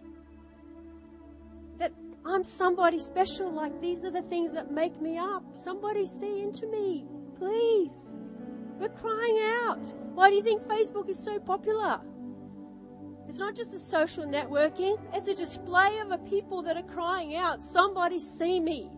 that 1.83 1.91
I'm 2.25 2.43
somebody 2.43 2.97
special. 2.97 3.51
Like 3.51 3.81
these 3.81 4.03
are 4.03 4.11
the 4.11 4.21
things 4.23 4.53
that 4.53 4.71
make 4.71 5.01
me 5.01 5.17
up. 5.17 5.43
Somebody 5.53 6.05
see 6.05 6.41
into 6.41 6.65
me, 6.67 7.05
please. 7.35 8.17
We're 8.79 8.89
crying 8.89 9.39
out. 9.65 9.93
Why 10.15 10.29
do 10.29 10.35
you 10.35 10.41
think 10.41 10.63
Facebook 10.63 11.09
is 11.09 11.19
so 11.19 11.39
popular? 11.39 11.99
It's 13.27 13.37
not 13.37 13.55
just 13.55 13.73
a 13.73 13.79
social 13.79 14.25
networking, 14.25 14.99
it's 15.13 15.27
a 15.27 15.35
display 15.35 15.99
of 15.99 16.11
a 16.11 16.17
people 16.17 16.61
that 16.63 16.75
are 16.75 16.83
crying 16.83 17.35
out, 17.35 17.61
somebody 17.61 18.19
see 18.19 18.59
me. 18.59 18.91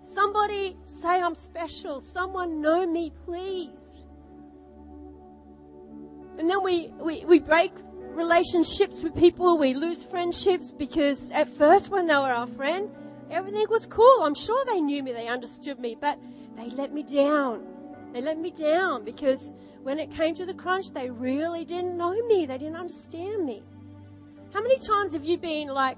Somebody 0.00 0.76
say 0.84 1.20
I'm 1.20 1.34
special. 1.34 2.00
Someone 2.00 2.60
know 2.62 2.86
me, 2.86 3.12
please. 3.24 4.06
And 6.38 6.48
then 6.48 6.62
we, 6.62 6.92
we, 7.00 7.24
we 7.24 7.40
break 7.40 7.72
relationships 8.18 9.02
with 9.02 9.16
people. 9.16 9.56
We 9.56 9.74
lose 9.74 10.04
friendships 10.04 10.72
because 10.72 11.30
at 11.30 11.48
first 11.48 11.90
when 11.90 12.06
they 12.06 12.14
were 12.14 12.32
our 12.40 12.46
friend, 12.46 12.90
everything 13.30 13.66
was 13.70 13.86
cool. 13.86 14.22
I'm 14.22 14.34
sure 14.34 14.62
they 14.66 14.80
knew 14.80 15.02
me. 15.02 15.12
They 15.12 15.28
understood 15.28 15.78
me, 15.78 15.96
but 15.98 16.18
they 16.56 16.68
let 16.70 16.92
me 16.92 17.02
down. 17.02 17.64
They 18.12 18.20
let 18.20 18.38
me 18.38 18.50
down 18.50 19.04
because 19.04 19.54
when 19.82 19.98
it 19.98 20.10
came 20.10 20.34
to 20.34 20.44
the 20.44 20.54
crunch, 20.54 20.92
they 20.92 21.08
really 21.08 21.64
didn't 21.64 21.96
know 21.96 22.14
me. 22.26 22.44
They 22.44 22.58
didn't 22.58 22.76
understand 22.76 23.46
me. 23.46 23.62
How 24.52 24.60
many 24.62 24.78
times 24.78 25.12
have 25.12 25.24
you 25.24 25.38
been 25.38 25.68
like 25.68 25.96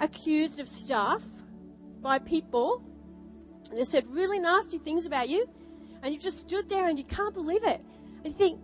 accused 0.00 0.58
of 0.58 0.68
stuff 0.68 1.22
by 2.00 2.18
people 2.18 2.82
and 3.70 3.78
they 3.78 3.84
said 3.84 4.06
really 4.08 4.38
nasty 4.38 4.78
things 4.78 5.06
about 5.06 5.28
you, 5.28 5.48
and 6.02 6.12
you've 6.12 6.22
just 6.22 6.38
stood 6.38 6.68
there 6.68 6.88
and 6.88 6.98
you 6.98 7.04
can't 7.04 7.34
believe 7.34 7.64
it. 7.64 7.80
And 8.24 8.32
you 8.32 8.38
think, 8.38 8.60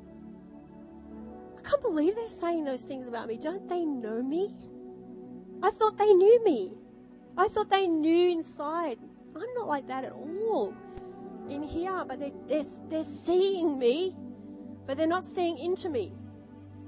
can't 1.69 1.83
believe 1.83 2.15
they're 2.15 2.29
saying 2.29 2.65
those 2.65 2.83
things 2.83 3.07
about 3.07 3.29
me. 3.29 3.37
Don't 3.37 3.69
they 3.69 3.85
know 3.85 4.23
me? 4.23 4.55
I 5.63 5.71
thought 5.71 5.99
they 5.99 6.13
knew 6.13 6.45
me. 6.45 6.73
I 7.37 7.49
thought 7.49 7.71
they 7.71 7.87
knew 7.87 8.31
inside. 8.31 8.99
I'm 9.35 9.55
not 9.55 9.69
like 9.69 9.87
that 9.89 10.05
at 10.05 10.13
all 10.13 10.75
in 11.51 11.63
here, 11.63 12.05
but 12.07 12.19
they're, 12.19 12.31
they're, 12.49 12.65
they're 12.89 13.05
seeing 13.05 13.79
me, 13.79 14.15
but 14.87 14.97
they're 14.97 15.07
not 15.07 15.25
seeing 15.25 15.59
into 15.59 15.89
me. 15.89 16.13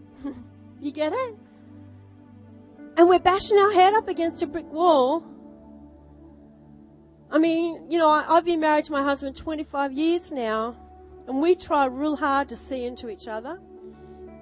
you 0.80 0.92
get 0.92 1.12
it? 1.12 1.36
And 2.96 3.08
we're 3.08 3.18
bashing 3.18 3.58
our 3.58 3.72
head 3.72 3.94
up 3.94 4.08
against 4.08 4.42
a 4.42 4.46
brick 4.46 4.70
wall 4.72 5.24
I 7.30 7.38
mean, 7.38 7.90
you 7.90 7.98
know, 7.98 8.08
I, 8.08 8.22
have 8.22 8.44
been 8.44 8.60
married 8.60 8.86
to 8.86 8.92
my 8.92 9.02
husband 9.02 9.36
25 9.36 9.92
years 9.92 10.32
now, 10.32 10.74
and 11.26 11.42
we 11.42 11.54
try 11.54 11.84
real 11.84 12.16
hard 12.16 12.48
to 12.48 12.56
see 12.56 12.84
into 12.84 13.10
each 13.10 13.28
other. 13.28 13.60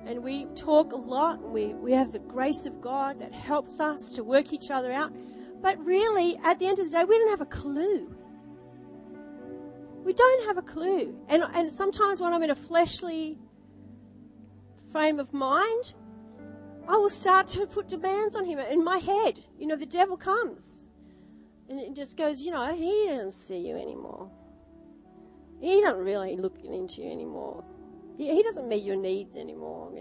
And 0.06 0.22
we 0.22 0.46
talk 0.54 0.92
a 0.92 0.96
lot, 0.96 1.40
and 1.40 1.52
we, 1.52 1.74
we 1.74 1.92
have 1.92 2.12
the 2.12 2.20
grace 2.20 2.64
of 2.64 2.80
God 2.80 3.20
that 3.20 3.32
helps 3.32 3.80
us 3.80 4.10
to 4.12 4.24
work 4.24 4.52
each 4.52 4.70
other 4.70 4.92
out. 4.92 5.12
But 5.60 5.84
really, 5.84 6.36
at 6.44 6.58
the 6.58 6.66
end 6.66 6.78
of 6.78 6.86
the 6.86 6.92
day, 6.92 7.04
we 7.04 7.18
don't 7.18 7.30
have 7.30 7.40
a 7.40 7.46
clue. 7.46 8.14
We 10.04 10.12
don't 10.12 10.46
have 10.46 10.58
a 10.58 10.62
clue. 10.62 11.18
And, 11.28 11.42
and 11.54 11.72
sometimes 11.72 12.20
when 12.20 12.32
I'm 12.32 12.42
in 12.44 12.50
a 12.50 12.54
fleshly 12.54 13.38
frame 14.92 15.18
of 15.18 15.32
mind, 15.32 15.94
I 16.88 16.96
will 16.96 17.10
start 17.10 17.48
to 17.48 17.66
put 17.66 17.88
demands 17.88 18.36
on 18.36 18.44
him 18.44 18.60
in 18.60 18.84
my 18.84 18.98
head. 18.98 19.40
You 19.58 19.66
know, 19.66 19.76
the 19.76 19.86
devil 19.86 20.16
comes 20.16 20.86
and 21.68 21.80
it 21.80 21.94
just 21.94 22.16
goes, 22.16 22.42
you 22.42 22.52
know, 22.52 22.74
he 22.74 23.06
doesn't 23.08 23.32
see 23.32 23.58
you 23.58 23.76
anymore. 23.76 24.30
He 25.60 25.80
doesn't 25.80 25.98
really 25.98 26.36
look 26.36 26.58
into 26.64 27.02
you 27.02 27.10
anymore. 27.10 27.64
He, 28.16 28.42
doesn't 28.42 28.68
meet 28.68 28.82
your 28.82 28.96
needs 28.96 29.36
anymore. 29.36 29.92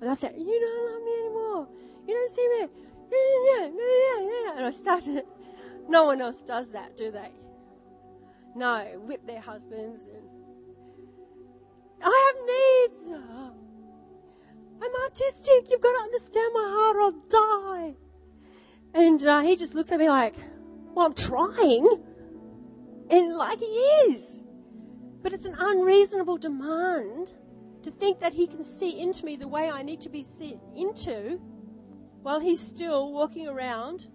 And 0.00 0.08
I 0.08 0.14
said, 0.14 0.34
You 0.36 0.44
don't 0.46 0.92
love 0.92 1.02
me 1.04 1.18
anymore. 1.20 1.68
You 2.06 2.14
don't 2.14 2.30
see 2.30 2.48
me. 2.48 2.68
And 4.56 4.66
I 4.66 4.70
started, 4.70 5.24
no 5.88 6.06
one 6.06 6.20
else 6.20 6.42
does 6.42 6.70
that, 6.70 6.96
do 6.96 7.10
they? 7.10 7.32
No, 8.54 8.84
whip 9.06 9.26
their 9.26 9.40
husbands 9.40 10.02
and 10.04 10.30
I 12.02 12.32
have 12.32 12.90
needs. 12.96 13.10
I'm 14.82 14.90
autistic. 15.10 15.70
You've 15.70 15.82
got 15.82 15.92
to 15.92 16.02
understand 16.02 16.50
my 16.54 16.66
heart 16.66 16.96
or 16.96 17.00
I'll 17.02 17.12
die. 17.28 17.94
And 18.94 19.24
uh, 19.24 19.40
he 19.40 19.56
just 19.56 19.74
looks 19.74 19.92
at 19.92 19.98
me 19.98 20.08
like, 20.08 20.34
well, 20.94 21.06
I'm 21.06 21.14
trying. 21.14 22.02
And 23.10 23.36
like 23.36 23.58
he 23.58 23.66
is. 23.66 24.42
But 25.22 25.32
it's 25.32 25.44
an 25.44 25.56
unreasonable 25.58 26.38
demand 26.38 27.34
to 27.82 27.90
think 27.90 28.20
that 28.20 28.34
he 28.34 28.46
can 28.46 28.62
see 28.62 29.00
into 29.00 29.24
me 29.24 29.36
the 29.36 29.48
way 29.48 29.70
I 29.70 29.82
need 29.82 30.00
to 30.02 30.10
be 30.10 30.22
seen 30.22 30.60
into 30.76 31.40
while 32.22 32.40
he's 32.40 32.60
still 32.60 33.12
walking 33.12 33.48
around 33.48 34.08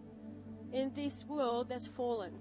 in 0.72 0.92
this 0.94 1.26
world 1.26 1.70
that's 1.70 1.88
fallen. 1.88 2.34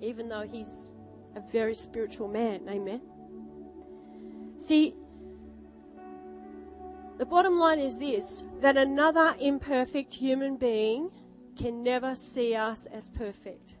Even 0.00 0.28
though 0.28 0.46
he's 0.46 0.90
a 1.34 1.40
very 1.40 1.74
spiritual 1.74 2.28
man. 2.28 2.68
Amen. 2.68 3.00
See, 4.58 4.94
the 7.18 7.26
bottom 7.26 7.58
line 7.58 7.78
is 7.78 7.98
this 7.98 8.44
that 8.60 8.76
another 8.76 9.34
imperfect 9.40 10.12
human 10.12 10.56
being 10.56 11.10
can 11.56 11.82
never 11.82 12.14
see 12.14 12.54
us 12.54 12.86
as 12.86 13.08
perfect. 13.08 13.76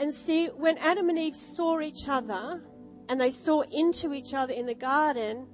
And 0.00 0.14
see, 0.14 0.46
when 0.46 0.78
Adam 0.78 1.10
and 1.10 1.18
Eve 1.18 1.36
saw 1.36 1.78
each 1.80 2.08
other 2.08 2.62
and 3.10 3.20
they 3.20 3.30
saw 3.30 3.60
into 3.70 4.14
each 4.14 4.32
other 4.32 4.54
in 4.54 4.64
the 4.64 4.74
garden, 4.74 5.46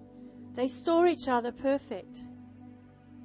they 0.54 0.68
saw 0.68 1.04
each 1.04 1.26
other 1.28 1.50
perfect 1.50 2.22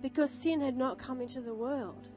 because 0.02 0.32
sin 0.32 0.62
had 0.62 0.76
not 0.76 0.98
come 0.98 1.22
into 1.22 1.40
the 1.40 1.54
world. 1.54 2.08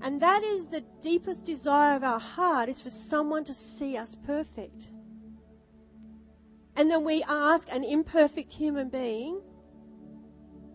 And 0.00 0.22
that 0.22 0.42
is 0.42 0.66
the 0.66 0.84
deepest 1.02 1.44
desire 1.44 1.96
of 1.96 2.02
our 2.02 2.18
heart 2.18 2.70
is 2.70 2.80
for 2.80 2.88
someone 2.88 3.44
to 3.44 3.52
see 3.52 3.98
us 3.98 4.14
perfect. 4.14 4.88
And 6.76 6.90
then 6.90 7.04
we 7.04 7.22
ask 7.28 7.70
an 7.70 7.84
imperfect 7.84 8.50
human 8.50 8.88
being, 8.88 9.42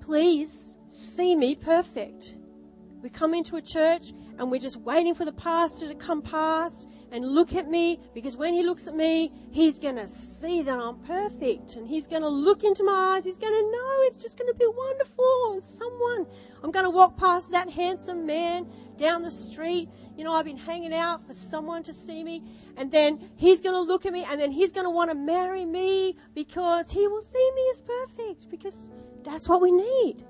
please 0.02 0.78
see 0.86 1.36
me 1.36 1.56
perfect. 1.56 2.36
We 3.02 3.10
come 3.10 3.34
into 3.34 3.56
a 3.56 3.62
church 3.62 4.14
and 4.38 4.52
we're 4.52 4.62
just 4.62 4.78
waiting 4.78 5.16
for 5.16 5.26
the 5.26 5.32
pastor 5.32 5.88
to 5.88 5.96
come 5.96 6.22
past 6.22 6.88
and 7.14 7.24
look 7.24 7.54
at 7.54 7.70
me 7.70 8.00
because 8.16 8.36
when 8.36 8.56
he 8.56 8.64
looks 8.64 8.88
at 8.88 8.96
me, 8.96 9.32
he's 9.52 9.78
going 9.78 9.96
to 9.98 10.08
see 10.08 10.64
that 10.64 10.80
I'm 10.80 10.98
perfect 11.02 11.76
and 11.76 11.88
he's 11.88 12.08
going 12.08 12.24
to 12.24 12.28
look 12.28 12.64
into 12.64 12.84
my 12.84 13.14
eyes. 13.16 13.24
He's 13.24 13.38
going 13.38 13.54
to 13.54 13.62
know 13.62 13.98
it's 14.02 14.18
just 14.18 14.38
going 14.38 14.52
to 14.52 14.58
be 14.58 14.66
wonderful. 14.66 15.52
And 15.54 15.64
someone, 15.64 16.26
I'm 16.64 16.72
going 16.72 16.86
to 16.86 16.90
walk 16.90 17.16
past 17.16 17.52
that 17.52 17.70
handsome 17.70 18.26
man 18.26 18.68
down 18.98 19.22
the 19.22 19.30
street. 19.30 19.90
You 20.18 20.24
know, 20.24 20.34
I've 20.34 20.46
been 20.46 20.58
hanging 20.58 20.94
out 20.94 21.26
for 21.28 21.36
someone 21.36 21.84
to 21.84 21.94
see 21.94 22.24
me 22.24 22.42
and 22.78 22.92
then 22.92 23.30
he's 23.36 23.62
going 23.62 23.76
to 23.76 23.82
look 23.82 24.08
at 24.08 24.12
me 24.12 24.26
and 24.28 24.42
then 24.42 24.52
he's 24.52 24.72
going 24.72 24.86
to 24.86 24.90
want 24.90 25.12
to 25.12 25.16
marry 25.16 25.66
me 25.66 26.16
because 26.34 26.90
he 26.90 27.08
will 27.08 27.22
see 27.22 27.52
me 27.56 27.62
as 27.74 27.82
perfect 27.82 28.50
because 28.50 28.92
that's 29.24 29.48
what 29.48 29.62
we 29.62 29.72
need. 29.72 30.26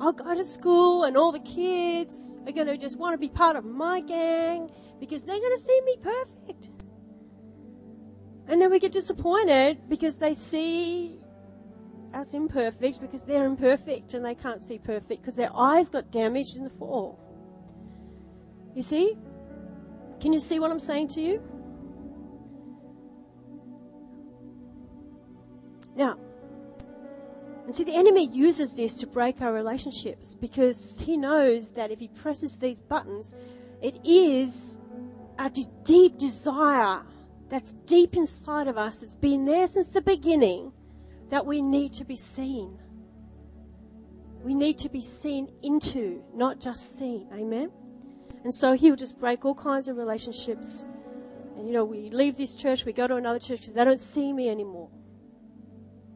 I'll 0.00 0.12
go 0.12 0.34
to 0.34 0.44
school 0.44 1.04
and 1.04 1.16
all 1.16 1.32
the 1.32 1.40
kids 1.40 2.38
are 2.46 2.52
going 2.52 2.66
to 2.66 2.76
just 2.76 2.98
want 2.98 3.14
to 3.14 3.18
be 3.18 3.28
part 3.28 3.56
of 3.56 3.64
my 3.64 4.00
gang 4.00 4.70
because 5.00 5.22
they're 5.22 5.38
going 5.38 5.56
to 5.56 5.62
see 5.62 5.80
me 5.84 5.96
perfect. 6.02 6.68
And 8.46 8.60
then 8.60 8.70
we 8.70 8.78
get 8.78 8.92
disappointed 8.92 9.88
because 9.88 10.18
they 10.18 10.34
see 10.34 11.18
us 12.12 12.34
imperfect 12.34 13.00
because 13.00 13.24
they're 13.24 13.46
imperfect 13.46 14.14
and 14.14 14.24
they 14.24 14.34
can't 14.34 14.60
see 14.60 14.78
perfect 14.78 15.22
because 15.22 15.36
their 15.36 15.50
eyes 15.54 15.88
got 15.88 16.10
damaged 16.10 16.56
in 16.56 16.64
the 16.64 16.70
fall. 16.70 17.18
You 18.74 18.82
see? 18.82 19.16
Can 20.20 20.32
you 20.32 20.40
see 20.40 20.58
what 20.58 20.70
I'm 20.70 20.80
saying 20.80 21.08
to 21.08 21.20
you? 21.20 21.42
And 27.64 27.74
see, 27.74 27.84
the 27.84 27.96
enemy 27.96 28.26
uses 28.26 28.76
this 28.76 28.96
to 28.98 29.06
break 29.06 29.40
our 29.40 29.52
relationships 29.52 30.34
because 30.34 31.00
he 31.00 31.16
knows 31.16 31.70
that 31.70 31.90
if 31.90 31.98
he 31.98 32.08
presses 32.08 32.58
these 32.58 32.80
buttons, 32.80 33.34
it 33.80 33.96
is 34.04 34.78
a 35.38 35.50
deep 35.84 36.18
desire 36.18 37.02
that's 37.48 37.72
deep 37.86 38.16
inside 38.16 38.68
of 38.68 38.76
us, 38.76 38.98
that's 38.98 39.14
been 39.14 39.46
there 39.46 39.66
since 39.66 39.88
the 39.88 40.02
beginning, 40.02 40.72
that 41.30 41.46
we 41.46 41.62
need 41.62 41.92
to 41.94 42.04
be 42.04 42.16
seen. 42.16 42.78
We 44.42 44.54
need 44.54 44.78
to 44.80 44.90
be 44.90 45.00
seen 45.00 45.50
into, 45.62 46.22
not 46.34 46.60
just 46.60 46.98
seen. 46.98 47.28
Amen? 47.32 47.70
And 48.42 48.52
so 48.52 48.74
he 48.74 48.90
will 48.90 48.96
just 48.96 49.18
break 49.18 49.44
all 49.46 49.54
kinds 49.54 49.88
of 49.88 49.96
relationships. 49.96 50.84
And 51.56 51.66
you 51.66 51.72
know, 51.72 51.84
we 51.84 52.10
leave 52.10 52.36
this 52.36 52.54
church, 52.54 52.84
we 52.84 52.92
go 52.92 53.06
to 53.06 53.16
another 53.16 53.38
church 53.38 53.60
because 53.60 53.72
they 53.72 53.84
don't 53.84 54.00
see 54.00 54.34
me 54.34 54.50
anymore. 54.50 54.90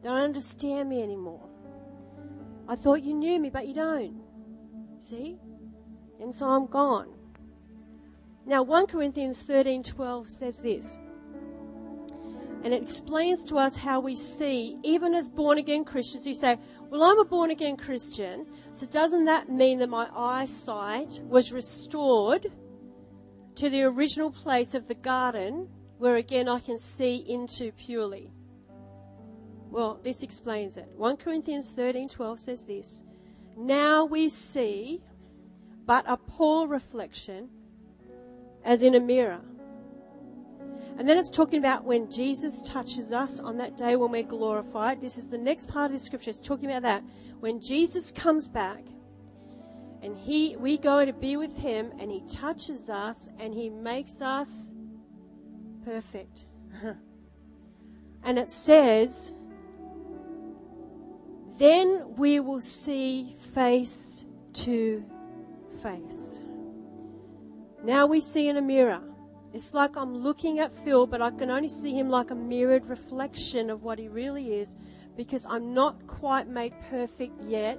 Don't 0.03 0.17
understand 0.17 0.89
me 0.89 1.01
anymore. 1.03 1.49
I 2.67 2.75
thought 2.75 3.03
you 3.03 3.13
knew 3.13 3.39
me, 3.39 3.49
but 3.49 3.67
you 3.67 3.73
don't. 3.73 4.21
See? 5.01 5.37
And 6.21 6.33
so 6.33 6.47
I'm 6.47 6.67
gone. 6.67 7.09
Now 8.45 8.63
1 8.63 8.87
Corinthians 8.87 9.43
13:12 9.43 10.29
says 10.29 10.59
this. 10.59 10.97
And 12.63 12.73
it 12.73 12.83
explains 12.83 13.45
to 13.45 13.57
us 13.57 13.75
how 13.75 14.01
we 14.01 14.15
see, 14.15 14.77
even 14.83 15.15
as 15.15 15.29
born 15.29 15.57
again 15.57 15.85
Christians, 15.85 16.27
you 16.27 16.35
say, 16.35 16.57
Well, 16.89 17.03
I'm 17.03 17.19
a 17.19 17.25
born 17.25 17.51
again 17.51 17.77
Christian, 17.77 18.45
so 18.73 18.85
doesn't 18.85 19.25
that 19.25 19.49
mean 19.49 19.79
that 19.79 19.89
my 19.89 20.09
eyesight 20.13 21.21
was 21.23 21.53
restored 21.53 22.51
to 23.55 23.69
the 23.69 23.83
original 23.83 24.31
place 24.31 24.73
of 24.73 24.87
the 24.87 24.95
garden 24.95 25.69
where 25.97 26.17
again 26.17 26.49
I 26.49 26.59
can 26.59 26.77
see 26.77 27.17
into 27.17 27.71
purely? 27.71 28.33
Well, 29.69 29.99
this 30.03 30.23
explains 30.23 30.77
it. 30.77 30.89
1 30.95 31.17
Corinthians 31.17 31.73
13:12 31.73 32.39
says 32.39 32.65
this. 32.65 33.03
Now 33.55 34.05
we 34.05 34.29
see 34.29 35.01
but 35.85 36.05
a 36.07 36.17
poor 36.17 36.67
reflection 36.67 37.49
as 38.63 38.83
in 38.83 38.95
a 38.95 38.99
mirror. 38.99 39.41
And 40.97 41.07
then 41.07 41.17
it's 41.17 41.29
talking 41.29 41.59
about 41.59 41.85
when 41.85 42.11
Jesus 42.11 42.61
touches 42.61 43.13
us 43.13 43.39
on 43.39 43.57
that 43.57 43.77
day 43.77 43.95
when 43.95 44.11
we're 44.11 44.23
glorified. 44.23 44.99
This 44.99 45.17
is 45.17 45.29
the 45.29 45.37
next 45.37 45.67
part 45.67 45.85
of 45.85 45.91
the 45.93 45.99
scripture. 45.99 46.29
It's 46.29 46.41
talking 46.41 46.69
about 46.69 46.81
that. 46.81 47.03
When 47.39 47.61
Jesus 47.61 48.11
comes 48.11 48.49
back 48.49 48.83
and 50.01 50.17
he 50.17 50.55
we 50.57 50.77
go 50.77 51.05
to 51.05 51.13
be 51.13 51.37
with 51.37 51.55
him 51.57 51.91
and 51.99 52.11
he 52.11 52.21
touches 52.27 52.89
us 52.89 53.29
and 53.39 53.53
he 53.53 53.69
makes 53.69 54.21
us 54.21 54.73
perfect. 55.85 56.45
and 58.23 58.37
it 58.37 58.49
says 58.49 59.33
then 61.59 62.15
we 62.15 62.39
will 62.39 62.61
see 62.61 63.35
face 63.53 64.25
to 64.53 65.03
face. 65.83 66.41
Now 67.83 68.07
we 68.07 68.21
see 68.21 68.47
in 68.47 68.57
a 68.57 68.61
mirror. 68.61 69.01
It's 69.53 69.73
like 69.73 69.97
I'm 69.97 70.15
looking 70.15 70.59
at 70.59 70.77
Phil, 70.85 71.05
but 71.05 71.21
I 71.21 71.31
can 71.31 71.49
only 71.49 71.67
see 71.67 71.93
him 71.93 72.09
like 72.09 72.31
a 72.31 72.35
mirrored 72.35 72.85
reflection 72.85 73.69
of 73.69 73.83
what 73.83 73.99
he 73.99 74.07
really 74.07 74.53
is 74.53 74.77
because 75.17 75.45
I'm 75.49 75.73
not 75.73 76.07
quite 76.07 76.47
made 76.47 76.73
perfect 76.89 77.43
yet 77.43 77.77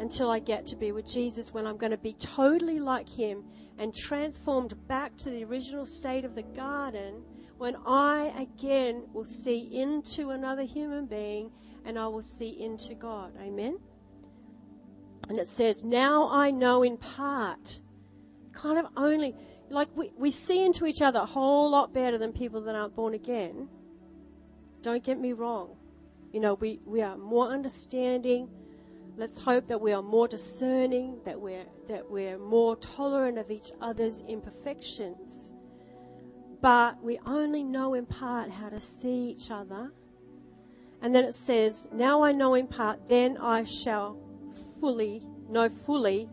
until 0.00 0.30
I 0.30 0.38
get 0.38 0.64
to 0.66 0.76
be 0.76 0.92
with 0.92 1.06
Jesus 1.06 1.52
when 1.52 1.66
I'm 1.66 1.76
going 1.76 1.90
to 1.90 1.98
be 1.98 2.14
totally 2.14 2.80
like 2.80 3.08
him 3.08 3.44
and 3.78 3.92
transformed 3.92 4.74
back 4.86 5.16
to 5.18 5.30
the 5.30 5.44
original 5.44 5.84
state 5.84 6.24
of 6.24 6.34
the 6.34 6.42
garden 6.42 7.22
when 7.58 7.76
I 7.84 8.32
again 8.38 9.04
will 9.12 9.24
see 9.24 9.68
into 9.72 10.30
another 10.30 10.62
human 10.62 11.06
being 11.06 11.50
and 11.84 11.98
I 11.98 12.06
will 12.08 12.22
see 12.22 12.48
into 12.60 12.94
God. 12.94 13.32
Amen? 13.40 13.78
And 15.28 15.38
it 15.38 15.46
says, 15.46 15.84
Now 15.84 16.28
I 16.30 16.50
know 16.50 16.82
in 16.82 16.96
part. 16.96 17.80
Kind 18.52 18.78
of 18.78 18.86
only, 18.96 19.34
like 19.70 19.88
we, 19.94 20.10
we 20.16 20.30
see 20.30 20.64
into 20.64 20.86
each 20.86 21.02
other 21.02 21.20
a 21.20 21.26
whole 21.26 21.70
lot 21.70 21.92
better 21.92 22.18
than 22.18 22.32
people 22.32 22.62
that 22.62 22.74
aren't 22.74 22.96
born 22.96 23.14
again. 23.14 23.68
Don't 24.82 25.04
get 25.04 25.18
me 25.20 25.32
wrong. 25.32 25.76
You 26.32 26.40
know, 26.40 26.54
we, 26.54 26.80
we 26.84 27.02
are 27.02 27.16
more 27.16 27.48
understanding. 27.48 28.48
Let's 29.16 29.38
hope 29.38 29.68
that 29.68 29.80
we 29.80 29.92
are 29.92 30.02
more 30.02 30.28
discerning, 30.28 31.18
that 31.24 31.40
we're, 31.40 31.66
that 31.88 32.10
we're 32.10 32.38
more 32.38 32.76
tolerant 32.76 33.38
of 33.38 33.50
each 33.50 33.70
other's 33.80 34.22
imperfections. 34.28 35.52
But 36.60 37.02
we 37.02 37.18
only 37.24 37.62
know 37.62 37.94
in 37.94 38.06
part 38.06 38.50
how 38.50 38.68
to 38.68 38.80
see 38.80 39.30
each 39.30 39.50
other 39.50 39.92
and 41.00 41.14
then 41.14 41.24
it 41.24 41.34
says, 41.34 41.88
Now 41.92 42.22
I 42.22 42.32
know 42.32 42.54
in 42.54 42.66
part, 42.66 43.08
then 43.08 43.36
I 43.36 43.64
shall 43.64 44.18
fully 44.80 45.22
know 45.48 45.68
fully. 45.68 46.28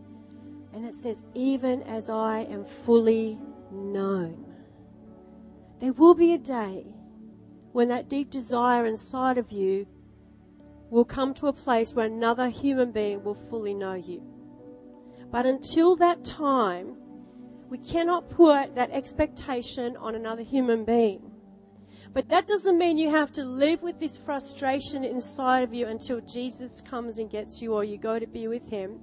And 0.72 0.84
it 0.84 0.94
says, 0.94 1.22
Even 1.34 1.82
as 1.82 2.10
I 2.10 2.40
am 2.40 2.64
fully 2.64 3.38
known. 3.70 4.44
There 5.78 5.92
will 5.92 6.14
be 6.14 6.32
a 6.32 6.38
day 6.38 6.86
when 7.72 7.88
that 7.88 8.08
deep 8.08 8.30
desire 8.30 8.86
inside 8.86 9.38
of 9.38 9.52
you 9.52 9.86
will 10.90 11.04
come 11.04 11.34
to 11.34 11.48
a 11.48 11.52
place 11.52 11.94
where 11.94 12.06
another 12.06 12.48
human 12.48 12.92
being 12.92 13.22
will 13.22 13.34
fully 13.34 13.74
know 13.74 13.94
you. 13.94 14.22
But 15.30 15.46
until 15.46 15.96
that 15.96 16.24
time, 16.24 16.96
we 17.68 17.78
cannot 17.78 18.30
put 18.30 18.74
that 18.76 18.90
expectation 18.92 19.96
on 19.96 20.14
another 20.14 20.42
human 20.42 20.84
being. 20.84 21.25
But 22.12 22.28
that 22.28 22.46
doesn't 22.46 22.78
mean 22.78 22.98
you 22.98 23.10
have 23.10 23.32
to 23.32 23.44
live 23.44 23.82
with 23.82 24.00
this 24.00 24.16
frustration 24.16 25.04
inside 25.04 25.60
of 25.60 25.74
you 25.74 25.86
until 25.86 26.20
Jesus 26.20 26.80
comes 26.80 27.18
and 27.18 27.30
gets 27.30 27.60
you 27.60 27.74
or 27.74 27.84
you 27.84 27.98
go 27.98 28.18
to 28.18 28.26
be 28.26 28.48
with 28.48 28.68
Him. 28.68 28.98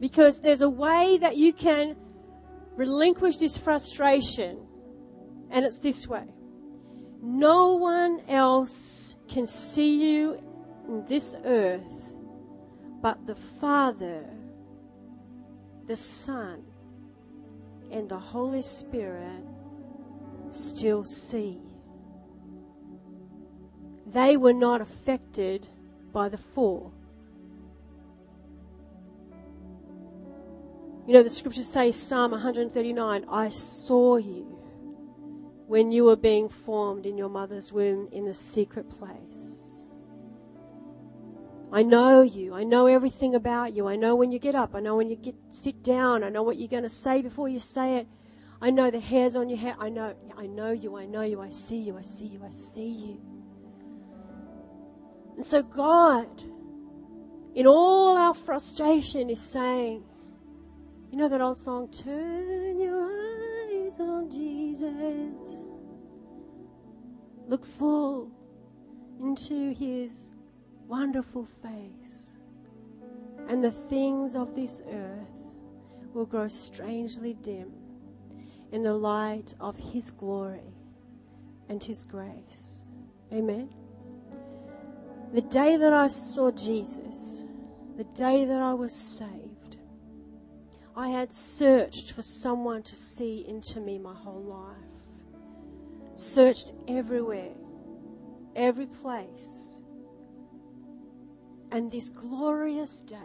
Because 0.00 0.40
there's 0.40 0.62
a 0.62 0.70
way 0.70 1.18
that 1.18 1.36
you 1.36 1.52
can 1.52 1.96
relinquish 2.74 3.36
this 3.36 3.58
frustration, 3.58 4.58
and 5.50 5.64
it's 5.64 5.78
this 5.78 6.08
way. 6.08 6.24
No 7.22 7.74
one 7.74 8.22
else 8.28 9.16
can 9.28 9.46
see 9.46 10.14
you 10.14 10.40
in 10.88 11.04
this 11.06 11.36
earth 11.44 12.00
but 13.00 13.26
the 13.26 13.34
Father, 13.34 14.24
the 15.86 15.96
Son, 15.96 16.62
and 17.90 18.08
the 18.08 18.18
Holy 18.18 18.62
Spirit 18.62 19.42
still 20.50 21.04
see. 21.04 21.58
They 24.12 24.36
were 24.36 24.52
not 24.52 24.80
affected 24.80 25.66
by 26.12 26.28
the 26.28 26.38
fall. 26.38 26.92
You 31.06 31.14
know, 31.14 31.22
the 31.22 31.30
scriptures 31.30 31.66
say, 31.66 31.92
Psalm 31.92 32.32
139, 32.32 33.24
I 33.28 33.48
saw 33.48 34.16
you 34.16 34.58
when 35.66 35.92
you 35.92 36.04
were 36.04 36.16
being 36.16 36.48
formed 36.48 37.06
in 37.06 37.16
your 37.16 37.28
mother's 37.28 37.72
womb 37.72 38.08
in 38.10 38.24
the 38.24 38.34
secret 38.34 38.90
place. 38.90 39.86
I 41.72 41.84
know 41.84 42.22
you. 42.22 42.54
I 42.54 42.64
know 42.64 42.86
everything 42.86 43.36
about 43.36 43.74
you. 43.74 43.86
I 43.86 43.94
know 43.94 44.16
when 44.16 44.32
you 44.32 44.40
get 44.40 44.56
up. 44.56 44.74
I 44.74 44.80
know 44.80 44.96
when 44.96 45.08
you 45.08 45.14
get 45.14 45.36
sit 45.50 45.84
down. 45.84 46.24
I 46.24 46.28
know 46.28 46.42
what 46.42 46.58
you're 46.58 46.68
going 46.68 46.82
to 46.82 46.88
say 46.88 47.22
before 47.22 47.48
you 47.48 47.60
say 47.60 47.96
it. 47.98 48.08
I 48.60 48.70
know 48.70 48.90
the 48.90 48.98
hairs 48.98 49.36
on 49.36 49.48
your 49.48 49.58
head. 49.58 49.76
I 49.78 49.88
know 49.88 50.14
I 50.36 50.46
know 50.46 50.72
you. 50.72 50.96
I 50.96 51.06
know 51.06 51.22
you. 51.22 51.40
I 51.40 51.50
see 51.50 51.78
you. 51.78 51.96
I 51.96 52.02
see 52.02 52.26
you. 52.26 52.42
I 52.44 52.50
see 52.50 52.88
you. 52.88 53.39
And 55.40 55.46
so 55.46 55.62
God 55.62 56.28
in 57.54 57.66
all 57.66 58.18
our 58.18 58.34
frustration 58.34 59.30
is 59.30 59.40
saying, 59.40 60.04
you 61.10 61.16
know 61.16 61.30
that 61.30 61.40
old 61.40 61.56
song, 61.56 61.88
Turn 61.88 62.78
Your 62.78 63.06
Eyes 63.06 63.98
on 63.98 64.30
Jesus. 64.30 65.32
Look 67.48 67.64
full 67.64 68.30
into 69.18 69.72
His 69.72 70.30
wonderful 70.86 71.46
face. 71.46 72.36
And 73.48 73.64
the 73.64 73.72
things 73.72 74.36
of 74.36 74.54
this 74.54 74.82
earth 74.92 75.32
will 76.12 76.26
grow 76.26 76.48
strangely 76.48 77.32
dim 77.32 77.72
in 78.72 78.82
the 78.82 78.92
light 78.92 79.54
of 79.58 79.78
His 79.78 80.10
glory 80.10 80.74
and 81.70 81.82
His 81.82 82.04
grace. 82.04 82.84
Amen. 83.32 83.79
The 85.32 85.42
day 85.42 85.76
that 85.76 85.92
I 85.92 86.08
saw 86.08 86.50
Jesus, 86.50 87.44
the 87.96 88.04
day 88.04 88.44
that 88.44 88.60
I 88.60 88.74
was 88.74 88.92
saved, 88.92 89.76
I 90.96 91.08
had 91.08 91.32
searched 91.32 92.12
for 92.12 92.22
someone 92.22 92.82
to 92.82 92.94
see 92.96 93.46
into 93.46 93.80
me 93.80 93.98
my 93.98 94.12
whole 94.14 94.42
life. 94.42 94.76
Searched 96.14 96.72
everywhere, 96.88 97.54
every 98.56 98.86
place. 98.86 99.80
And 101.70 101.92
this 101.92 102.10
glorious 102.10 103.00
day, 103.00 103.16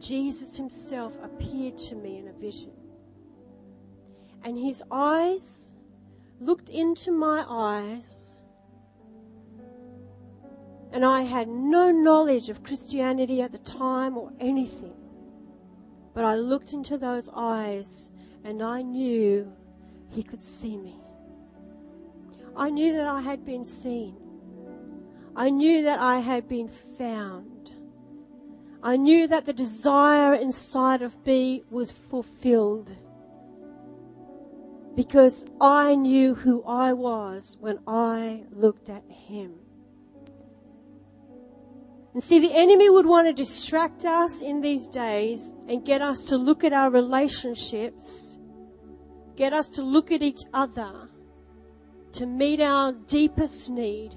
Jesus 0.00 0.56
Himself 0.56 1.16
appeared 1.22 1.78
to 1.78 1.94
me 1.94 2.18
in 2.18 2.26
a 2.26 2.32
vision. 2.32 2.72
And 4.42 4.58
His 4.58 4.82
eyes 4.90 5.72
looked 6.40 6.68
into 6.68 7.12
my 7.12 7.44
eyes. 7.48 8.23
And 10.94 11.04
I 11.04 11.22
had 11.22 11.48
no 11.48 11.90
knowledge 11.90 12.48
of 12.48 12.62
Christianity 12.62 13.42
at 13.42 13.50
the 13.50 13.58
time 13.58 14.16
or 14.16 14.32
anything. 14.38 14.94
But 16.14 16.24
I 16.24 16.36
looked 16.36 16.72
into 16.72 16.96
those 16.96 17.28
eyes 17.34 18.10
and 18.44 18.62
I 18.62 18.82
knew 18.82 19.52
he 20.10 20.22
could 20.22 20.40
see 20.40 20.76
me. 20.76 21.00
I 22.56 22.70
knew 22.70 22.92
that 22.92 23.08
I 23.08 23.20
had 23.22 23.44
been 23.44 23.64
seen. 23.64 24.16
I 25.34 25.50
knew 25.50 25.82
that 25.82 25.98
I 25.98 26.20
had 26.20 26.48
been 26.48 26.68
found. 26.68 27.72
I 28.80 28.96
knew 28.96 29.26
that 29.26 29.46
the 29.46 29.52
desire 29.52 30.34
inside 30.34 31.02
of 31.02 31.26
me 31.26 31.64
was 31.70 31.90
fulfilled. 31.90 32.94
Because 34.94 35.44
I 35.60 35.96
knew 35.96 36.36
who 36.36 36.62
I 36.62 36.92
was 36.92 37.56
when 37.58 37.80
I 37.84 38.44
looked 38.52 38.88
at 38.88 39.02
him. 39.10 39.63
And 42.14 42.22
see, 42.22 42.38
the 42.38 42.54
enemy 42.54 42.88
would 42.88 43.06
want 43.06 43.26
to 43.26 43.32
distract 43.32 44.04
us 44.04 44.40
in 44.40 44.60
these 44.60 44.88
days 44.88 45.52
and 45.68 45.84
get 45.84 46.00
us 46.00 46.24
to 46.26 46.36
look 46.36 46.62
at 46.62 46.72
our 46.72 46.88
relationships, 46.88 48.38
get 49.34 49.52
us 49.52 49.68
to 49.70 49.82
look 49.82 50.12
at 50.12 50.22
each 50.22 50.42
other, 50.54 51.10
to 52.12 52.26
meet 52.26 52.60
our 52.60 52.92
deepest 52.92 53.68
need, 53.68 54.16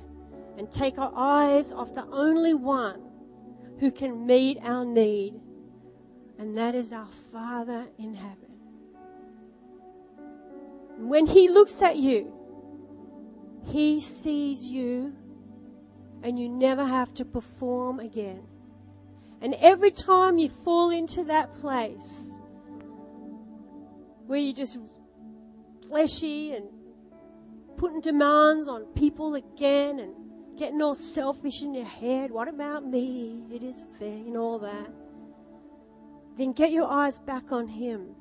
and 0.60 0.72
take 0.72 1.00
our 1.00 1.12
eyes 1.16 1.74
off 1.74 1.94
the 1.96 2.06
only 2.12 2.54
one 2.54 3.02
who 3.80 3.92
can 3.92 4.28
meet 4.28 4.60
our 4.62 4.86
need, 4.86 5.34
and 6.38 6.56
that 6.56 6.76
is 6.76 6.94
our 6.94 7.10
Father 7.32 7.88
in 7.98 8.14
heaven. 8.14 8.52
And 10.98 11.10
when 11.10 11.26
He 11.26 11.50
looks 11.50 11.82
at 11.82 11.98
you, 11.98 12.32
He 13.66 14.00
sees 14.02 14.70
you 14.70 15.16
and 16.24 16.40
you 16.40 16.50
never 16.50 16.86
have 16.86 17.14
to 17.16 17.26
perform 17.26 18.00
again. 18.00 18.44
And 19.42 19.56
every 19.56 19.92
time 19.92 20.38
you 20.38 20.50
fall 20.50 20.90
into 20.90 21.24
that 21.26 21.54
place 21.54 22.38
where 24.26 24.40
you're 24.40 24.54
just 24.54 24.80
fleshy 25.88 26.54
and 26.54 26.66
putting 27.78 28.02
demands 28.02 28.68
on 28.68 28.86
people 28.88 29.36
again 29.36 30.00
and 30.00 30.14
getting 30.58 30.82
all 30.82 30.96
selfish 30.96 31.62
in 31.62 31.74
your 31.74 31.86
head, 31.86 32.32
what 32.32 32.48
about 32.48 32.86
me? 32.86 33.44
It 33.52 33.62
isn't 33.62 34.00
fair, 34.00 34.10
and 34.10 34.36
all 34.36 34.60
that. 34.60 34.90
Then 36.36 36.52
get 36.54 36.72
your 36.72 36.90
eyes 36.90 37.20
back 37.20 37.52
on 37.52 37.68
Him. 37.68 38.16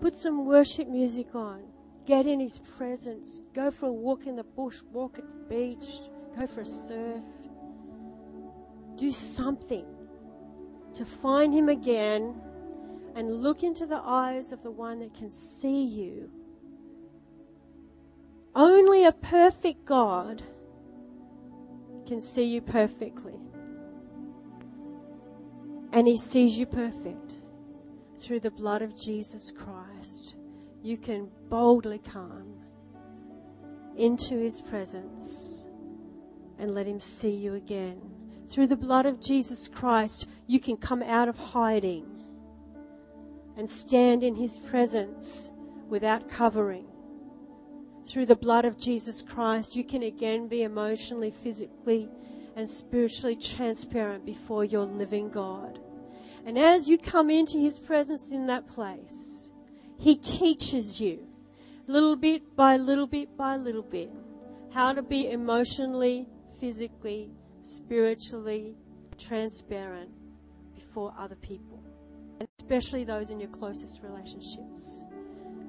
Put 0.00 0.16
some 0.16 0.44
worship 0.44 0.88
music 0.88 1.34
on. 1.34 1.62
Get 2.04 2.26
in 2.26 2.38
His 2.38 2.58
presence. 2.58 3.42
Go 3.54 3.70
for 3.70 3.86
a 3.86 3.92
walk 3.92 4.26
in 4.26 4.36
the 4.36 4.44
bush, 4.44 4.82
walk 4.92 5.18
at 5.18 5.24
the 5.26 5.54
beach, 5.54 6.00
go 6.38 6.46
for 6.46 6.62
a 6.62 6.66
surf. 6.66 7.22
Do 8.96 9.10
something 9.10 9.86
to 10.94 11.04
find 11.04 11.52
Him 11.52 11.68
again 11.68 12.34
and 13.14 13.42
look 13.42 13.62
into 13.62 13.86
the 13.86 14.00
eyes 14.04 14.52
of 14.52 14.62
the 14.62 14.70
one 14.70 15.00
that 15.00 15.14
can 15.14 15.30
see 15.30 15.84
you. 15.84 16.30
Only 18.54 19.04
a 19.04 19.12
perfect 19.12 19.84
God 19.84 20.42
can 22.06 22.20
see 22.20 22.44
you 22.44 22.60
perfectly. 22.60 23.34
And 25.92 26.06
He 26.06 26.16
sees 26.16 26.58
you 26.58 26.66
perfect 26.66 27.38
through 28.18 28.40
the 28.40 28.50
blood 28.50 28.82
of 28.82 28.96
Jesus 28.96 29.50
Christ. 29.50 30.34
You 30.82 30.96
can 30.96 31.28
boldly 31.48 31.98
come 31.98 32.54
into 33.96 34.36
His 34.36 34.60
presence 34.60 35.65
and 36.58 36.74
let 36.74 36.86
Him 36.86 37.00
see 37.00 37.34
you 37.34 37.54
again. 37.54 38.00
Through 38.46 38.68
the 38.68 38.76
blood 38.76 39.06
of 39.06 39.20
Jesus 39.20 39.68
Christ, 39.68 40.26
you 40.46 40.60
can 40.60 40.76
come 40.76 41.02
out 41.02 41.28
of 41.28 41.36
hiding 41.36 42.06
and 43.56 43.68
stand 43.68 44.22
in 44.22 44.34
His 44.34 44.58
presence 44.58 45.52
without 45.88 46.28
covering. 46.28 46.86
Through 48.04 48.26
the 48.26 48.36
blood 48.36 48.64
of 48.64 48.78
Jesus 48.78 49.22
Christ, 49.22 49.74
you 49.74 49.82
can 49.82 50.02
again 50.02 50.46
be 50.46 50.62
emotionally, 50.62 51.30
physically, 51.30 52.08
and 52.54 52.68
spiritually 52.68 53.36
transparent 53.36 54.24
before 54.24 54.64
your 54.64 54.84
living 54.84 55.28
God. 55.28 55.80
And 56.44 56.56
as 56.58 56.88
you 56.88 56.98
come 56.98 57.30
into 57.30 57.58
His 57.58 57.78
presence 57.80 58.30
in 58.30 58.46
that 58.46 58.68
place, 58.68 59.50
He 59.98 60.16
teaches 60.16 61.00
you 61.00 61.26
little 61.88 62.16
bit 62.16 62.56
by 62.56 62.76
little 62.76 63.06
bit 63.06 63.36
by 63.36 63.56
little 63.56 63.82
bit 63.82 64.10
how 64.72 64.92
to 64.92 65.02
be 65.02 65.30
emotionally, 65.30 66.28
physically, 66.58 67.30
spiritually 67.60 68.76
transparent 69.18 70.10
before 70.74 71.14
other 71.18 71.36
people, 71.36 71.82
and 72.38 72.48
especially 72.58 73.04
those 73.04 73.30
in 73.30 73.40
your 73.40 73.50
closest 73.50 74.02
relationships. 74.02 75.02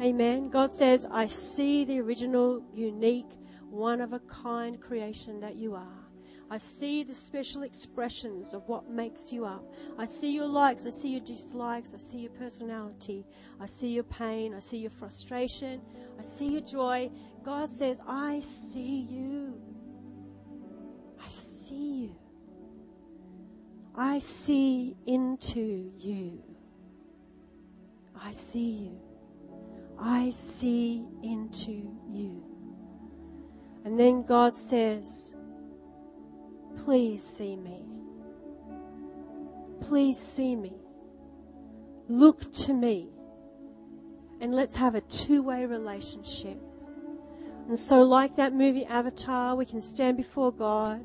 Amen. 0.02 0.50
God 0.50 0.72
says, 0.72 1.08
I 1.12 1.26
see 1.26 1.84
the 1.84 2.00
original, 2.00 2.62
unique, 2.74 3.32
one 3.70 4.00
of 4.00 4.14
a 4.14 4.20
kind 4.20 4.80
creation 4.80 5.40
that 5.40 5.56
you 5.56 5.76
are. 5.76 6.08
I 6.50 6.58
see 6.58 7.04
the 7.04 7.14
special 7.14 7.64
expressions 7.64 8.54
of 8.54 8.68
what 8.70 8.90
makes 8.90 9.34
you 9.34 9.44
up. 9.44 9.66
I 9.98 10.06
see 10.06 10.34
your 10.34 10.48
likes, 10.48 10.86
I 10.86 10.92
see 10.92 11.10
your 11.10 11.22
dislikes, 11.22 11.94
I 11.94 11.98
see 11.98 12.20
your 12.20 12.32
personality, 12.32 13.26
I 13.60 13.66
see 13.66 13.90
your 13.90 14.06
pain, 14.06 14.54
I 14.54 14.60
see 14.60 14.78
your 14.78 14.92
frustration, 14.92 15.82
I 16.18 16.22
see 16.22 16.54
your 16.54 16.62
joy. 16.62 17.12
God 17.44 17.70
says, 17.70 18.00
I 18.08 18.40
see 18.40 19.08
you. 19.10 19.67
I 23.98 24.20
see 24.20 24.96
into 25.08 25.92
you. 25.98 26.44
I 28.16 28.32
see 28.32 28.90
you. 28.92 29.00
I 30.00 30.30
see 30.30 31.04
into 31.24 31.92
you. 32.08 32.44
And 33.86 34.00
then 34.00 34.24
God 34.24 34.54
says, 34.54 35.34
Please 36.84 37.24
see 37.24 37.56
me. 37.56 37.86
Please 39.82 40.20
see 40.20 40.56
me. 40.56 40.74
Look 42.08 42.54
to 42.54 42.74
me. 42.74 43.10
And 44.40 44.54
let's 44.54 44.76
have 44.76 44.94
a 44.94 45.02
two 45.02 45.42
way 45.42 45.66
relationship. 45.66 46.60
And 47.68 47.78
so, 47.78 48.04
like 48.04 48.36
that 48.36 48.54
movie 48.54 48.86
Avatar, 48.86 49.56
we 49.56 49.66
can 49.66 49.82
stand 49.82 50.18
before 50.18 50.52
God 50.52 51.04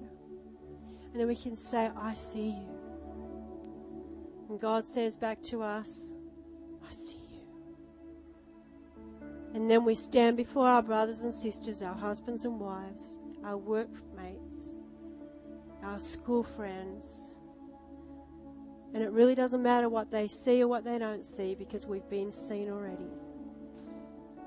and 1.13 1.21
then 1.21 1.27
we 1.27 1.37
can 1.37 1.57
say, 1.57 1.91
I 1.97 2.15
see 2.15 2.51
you. 2.51 2.72
And 4.53 4.61
God 4.61 4.85
says 4.85 5.17
back 5.17 5.41
to 5.45 5.63
us, 5.63 6.13
I 6.87 6.93
see 6.93 7.17
you. 7.33 7.41
And 9.55 9.71
then 9.71 9.83
we 9.83 9.95
stand 9.95 10.37
before 10.37 10.69
our 10.69 10.83
brothers 10.83 11.23
and 11.23 11.33
sisters, 11.33 11.81
our 11.81 11.95
husbands 11.95 12.45
and 12.45 12.61
wives, 12.61 13.17
our 13.43 13.57
workmates, 13.57 14.75
our 15.83 15.99
school 15.99 16.43
friends. 16.43 17.31
And 18.93 19.03
it 19.03 19.11
really 19.11 19.35
doesn't 19.35 19.63
matter 19.63 19.89
what 19.89 20.11
they 20.11 20.29
see 20.29 20.63
or 20.63 20.69
what 20.69 20.85
they 20.85 20.99
don't 20.99 21.25
see 21.25 21.55
because 21.55 21.87
we've 21.87 22.11
been 22.11 22.31
seen 22.31 22.69
already. 22.69 23.09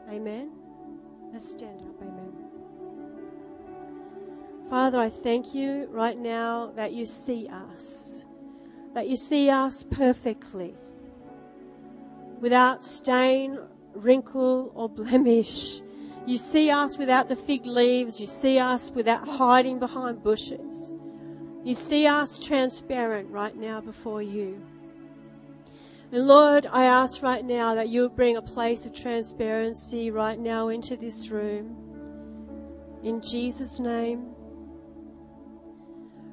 Amen? 0.08 0.52
Let's 1.34 1.50
stand 1.52 1.82
up. 1.82 2.00
Amen. 2.00 2.32
Father, 4.70 5.00
I 5.00 5.10
thank 5.10 5.56
you 5.56 5.88
right 5.90 6.20
now 6.20 6.72
that 6.76 6.94
you 6.94 7.08
see 7.08 7.48
us, 7.48 8.25
that 8.96 9.10
you 9.10 9.18
see 9.18 9.50
us 9.50 9.84
perfectly, 9.84 10.74
without 12.40 12.82
stain, 12.84 13.60
wrinkle, 13.94 14.72
or 14.74 14.88
blemish. 14.88 15.82
You 16.26 16.38
see 16.38 16.72
us 16.72 16.98
without 16.98 17.28
the 17.28 17.36
fig 17.36 17.66
leaves. 17.66 18.20
You 18.20 18.26
see 18.26 18.58
us 18.58 18.90
without 18.90 19.28
hiding 19.28 19.80
behind 19.80 20.24
bushes. 20.24 20.94
You 21.66 21.76
see 21.76 22.08
us 22.08 22.40
transparent 22.40 23.30
right 23.30 23.56
now 23.56 23.82
before 23.82 24.22
you. 24.22 24.62
And 26.12 26.26
Lord, 26.26 26.66
I 26.72 26.86
ask 26.86 27.22
right 27.22 27.44
now 27.44 27.76
that 27.76 27.90
you 27.90 28.10
bring 28.10 28.38
a 28.38 28.42
place 28.42 28.86
of 28.86 28.94
transparency 28.94 30.10
right 30.10 30.40
now 30.40 30.70
into 30.70 30.96
this 30.96 31.28
room. 31.30 31.76
In 33.04 33.22
Jesus' 33.22 33.80
name. 33.80 34.35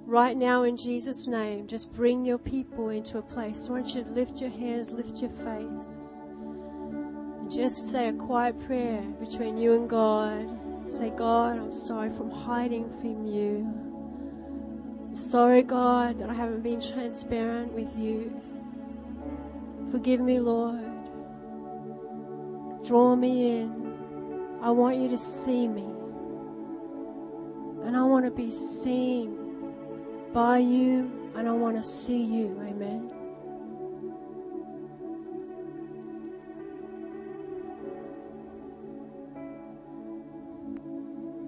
Right 0.06 0.36
now, 0.36 0.64
in 0.64 0.76
Jesus' 0.76 1.26
name, 1.26 1.66
just 1.68 1.92
bring 1.92 2.24
your 2.24 2.38
people 2.38 2.88
into 2.90 3.18
a 3.18 3.22
place. 3.22 3.68
I 3.68 3.72
want 3.72 3.94
you 3.94 4.02
to 4.02 4.10
lift 4.10 4.40
your 4.40 4.50
hands, 4.50 4.90
lift 4.90 5.22
your 5.22 5.30
face. 5.30 6.20
And 7.40 7.50
just 7.50 7.90
say 7.90 8.08
a 8.08 8.12
quiet 8.12 8.58
prayer 8.66 9.02
between 9.20 9.56
you 9.56 9.74
and 9.74 9.88
God. 9.88 10.90
Say, 10.90 11.10
God, 11.10 11.56
I'm 11.56 11.72
sorry 11.72 12.10
for 12.10 12.28
hiding 12.28 12.90
from 13.00 13.26
you. 13.26 13.72
Sorry, 15.14 15.62
God, 15.62 16.18
that 16.18 16.28
I 16.28 16.34
haven't 16.34 16.62
been 16.62 16.80
transparent 16.80 17.72
with 17.72 17.96
you. 17.96 18.38
Forgive 19.92 20.20
me, 20.20 20.40
Lord. 20.40 20.84
Draw 22.84 23.14
me 23.14 23.60
in. 23.60 24.58
I 24.60 24.70
want 24.70 24.96
you 24.96 25.08
to 25.08 25.18
see 25.18 25.68
me. 25.68 25.86
And 27.84 27.96
I 27.96 28.02
want 28.02 28.24
to 28.24 28.30
be 28.30 28.50
seen 28.50 29.41
by 30.32 30.58
you, 30.58 31.10
and 31.36 31.48
I 31.48 31.52
want 31.52 31.76
to 31.76 31.82
see 31.82 32.22
you. 32.22 32.58
Amen. 32.66 33.10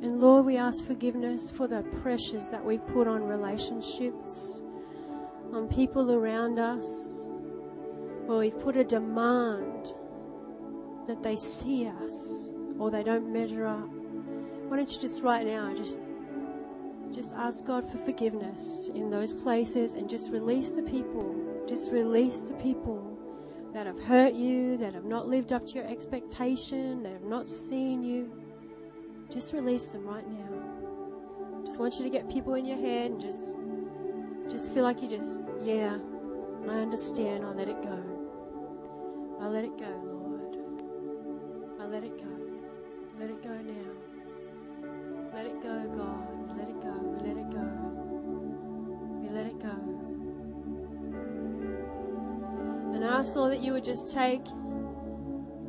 And 0.03 0.21
Lord, 0.21 0.45
we 0.45 0.59
ask 0.59 0.85
forgiveness 0.85 1.51
for 1.51 1.67
the 1.67 1.83
pressures 2.03 2.49
that 2.49 2.63
we 2.63 2.77
put 2.79 3.09
on 3.09 3.23
relationships, 3.23 4.61
on 5.53 5.67
people 5.69 6.13
around 6.13 6.59
us, 6.59 7.27
where 8.27 8.39
we've 8.39 8.59
put 8.61 8.77
a 8.77 8.85
demand 8.85 9.93
that 11.07 11.23
they 11.23 11.37
see 11.37 11.87
us 11.87 12.53
or 12.79 12.91
they 12.91 13.03
don't 13.03 13.33
measure 13.33 13.67
up. 13.67 13.89
Why 14.69 14.77
don't 14.77 14.93
you 14.93 15.01
just 15.01 15.23
right 15.23 15.47
now 15.47 15.75
just 15.75 16.01
just 17.15 17.33
ask 17.35 17.65
God 17.65 17.91
for 17.91 17.99
forgiveness 17.99 18.91
in 18.95 19.11
those 19.11 19.33
places 19.33 19.95
and 19.95 20.11
just 20.11 20.31
release 20.31 20.71
the 20.71 20.83
people. 20.83 21.35
Just 21.69 21.91
release 21.93 22.43
the 22.43 22.55
people 22.55 23.17
that 23.73 23.87
have 23.87 24.01
hurt 24.01 24.35
you, 24.35 24.77
that 24.79 24.95
have 24.95 25.05
not 25.05 25.29
lived 25.29 25.53
up 25.53 25.67
to 25.67 25.73
your 25.73 25.87
expectation, 25.87 27.03
that 27.05 27.13
have 27.13 27.23
not 27.23 27.47
seen 27.47 28.03
you. 28.03 28.31
Just 29.33 29.53
release 29.53 29.93
them 29.93 30.05
right 30.07 30.29
now. 30.29 31.63
Just 31.65 31.79
want 31.79 31.97
you 31.97 32.05
to 32.05 32.11
get 32.11 32.29
people 32.29 32.55
in 32.55 32.65
your 32.65 32.79
head 32.79 33.13
and 33.13 33.21
just 33.21 33.57
just 34.51 34.71
feel 34.73 34.83
like 34.83 35.01
you 35.03 35.09
just, 35.09 35.41
yeah, 35.63 35.99
I 36.69 36.75
understand. 36.75 37.45
I'll 37.45 37.55
let 37.55 37.69
it 37.69 37.83
go. 37.83 37.99
I'll 39.41 39.51
let 39.51 39.65
it 39.65 39.77
go, 39.79 39.89
Lord. 40.05 40.57
I'll 41.81 41.89
let 41.89 42.05
it 42.05 42.19
go. 42.19 42.31
Let 43.19 43.31
it 43.31 43.43
go 43.43 43.57
now. 43.57 43.91
Let 45.33 45.47
it 45.47 45.63
go, 45.63 45.83
God. 45.97 46.34
Let 46.57 46.69
it 46.69 46.81
go. 46.81 46.93
We 46.93 47.29
let 47.29 47.37
it 47.37 47.51
go. 47.51 47.65
We 49.21 49.29
let 49.31 49.47
it 49.47 49.59
go. 49.61 49.75
And 52.95 53.05
ask, 53.05 53.35
Lord, 53.37 53.53
that 53.53 53.61
you 53.61 53.73
would 53.73 53.85
just 53.85 54.13
take 54.13 54.47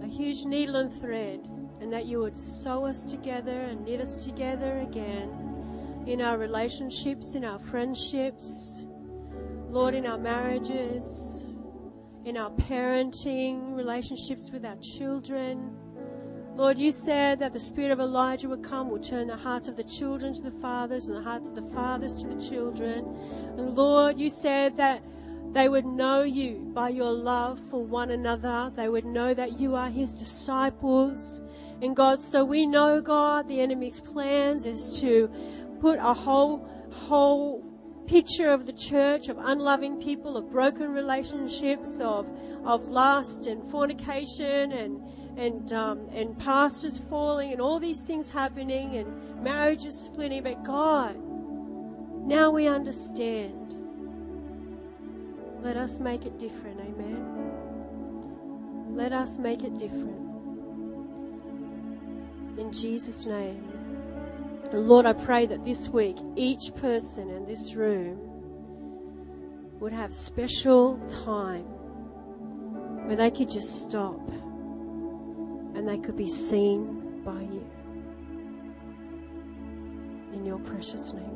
a 0.04 0.08
huge 0.08 0.46
needle 0.46 0.76
and 0.76 0.94
thread 1.02 1.48
and 1.82 1.92
that 1.92 2.06
you 2.06 2.20
would 2.20 2.38
sew 2.38 2.86
us 2.86 3.06
together 3.06 3.62
and 3.62 3.84
knit 3.86 4.02
us 4.02 4.24
together 4.24 4.80
again 4.80 6.04
in 6.08 6.22
our 6.22 6.38
relationships, 6.38 7.36
in 7.36 7.44
our 7.44 7.60
friendships, 7.60 8.86
Lord, 9.70 9.96
in 9.96 10.06
our 10.06 10.18
marriages, 10.18 11.46
in 12.24 12.38
our 12.38 12.52
parenting, 12.52 13.76
relationships 13.76 14.52
with 14.52 14.66
our 14.66 14.78
children. 14.78 15.75
Lord, 16.56 16.80
you 16.80 16.94
said 16.94 17.40
that 17.40 17.52
the 17.52 17.60
spirit 17.60 17.92
of 17.92 18.00
Elijah 18.00 18.48
would 18.48 18.64
come, 18.64 18.90
would 18.90 19.04
turn 19.04 19.28
the 19.28 19.36
hearts 19.36 19.68
of 19.68 19.76
the 19.76 19.84
children 19.84 20.34
to 20.36 20.42
the 20.42 20.52
fathers 20.62 21.08
and 21.08 21.18
the 21.18 21.22
hearts 21.22 21.50
of 21.50 21.56
the 21.56 21.70
fathers 21.74 22.16
to 22.24 22.30
the 22.30 22.42
children. 22.42 23.06
And 23.58 23.76
Lord, 23.76 24.18
you 24.18 24.30
said 24.30 24.78
that 24.78 25.04
they 25.52 25.68
would 25.68 25.86
know 25.86 26.24
you 26.24 26.72
by 26.74 26.90
your 26.90 27.12
love 27.12 27.60
for 27.60 27.84
one 27.84 28.10
another. 28.12 28.72
They 28.74 28.88
would 28.88 29.06
know 29.06 29.34
that 29.34 29.60
you 29.60 29.76
are 29.76 29.90
his 29.90 30.16
disciples. 30.16 31.42
And 31.82 31.94
God, 31.94 32.22
so 32.22 32.46
we 32.46 32.66
know, 32.66 33.02
God, 33.02 33.50
the 33.50 33.60
enemy's 33.60 34.00
plans 34.00 34.66
is 34.66 34.98
to 35.02 35.30
put 35.82 36.00
a 36.00 36.14
whole, 36.14 36.70
whole 36.90 37.66
picture 38.08 38.48
of 38.48 38.66
the 38.66 38.74
church 38.74 39.28
of 39.28 39.38
unloving 39.40 40.02
people, 40.02 40.38
of 40.38 40.50
broken 40.50 40.94
relationships, 40.94 42.00
of, 42.00 42.30
of 42.64 42.86
lust 42.86 43.46
and 43.46 43.70
fornication 43.70 44.72
and, 44.72 45.02
and, 45.38 45.72
um, 45.74 46.08
and 46.14 46.38
pastors 46.40 46.98
falling 47.10 47.52
and 47.52 47.62
all 47.62 47.80
these 47.80 48.02
things 48.02 48.30
happening 48.30 48.96
and 48.98 49.44
marriages 49.44 50.00
splitting. 50.00 50.44
But 50.44 50.64
God, 50.64 51.16
now 52.26 52.52
we 52.52 52.68
understand. 52.68 53.74
Let 55.62 55.78
us 55.78 56.00
make 56.00 56.26
it 56.26 56.38
different. 56.40 56.80
Amen. 56.80 57.26
Let 58.96 59.12
us 59.12 59.38
make 59.38 59.64
it 59.64 59.78
different 59.78 60.26
in 62.58 62.72
Jesus' 62.72 63.26
name. 63.26 63.64
Lord, 64.72 65.06
I 65.06 65.14
pray 65.14 65.46
that 65.46 65.64
this 65.64 65.90
week 65.90 66.18
each 66.36 66.74
person 66.76 67.30
in 67.30 67.46
this 67.46 67.76
room 67.76 68.20
would 69.80 69.94
have 69.94 70.14
special 70.14 70.98
time 71.26 71.66
where 73.08 73.16
they 73.16 73.30
could 73.30 73.50
just 73.50 73.84
stop 73.84 74.20
and 75.76 75.88
they 75.88 75.98
could 75.98 76.16
be 76.16 76.28
seen 76.28 77.22
by 77.24 77.42
you. 77.42 77.66
In 80.34 80.46
your 80.46 80.60
precious 80.60 81.14
name. 81.14 81.35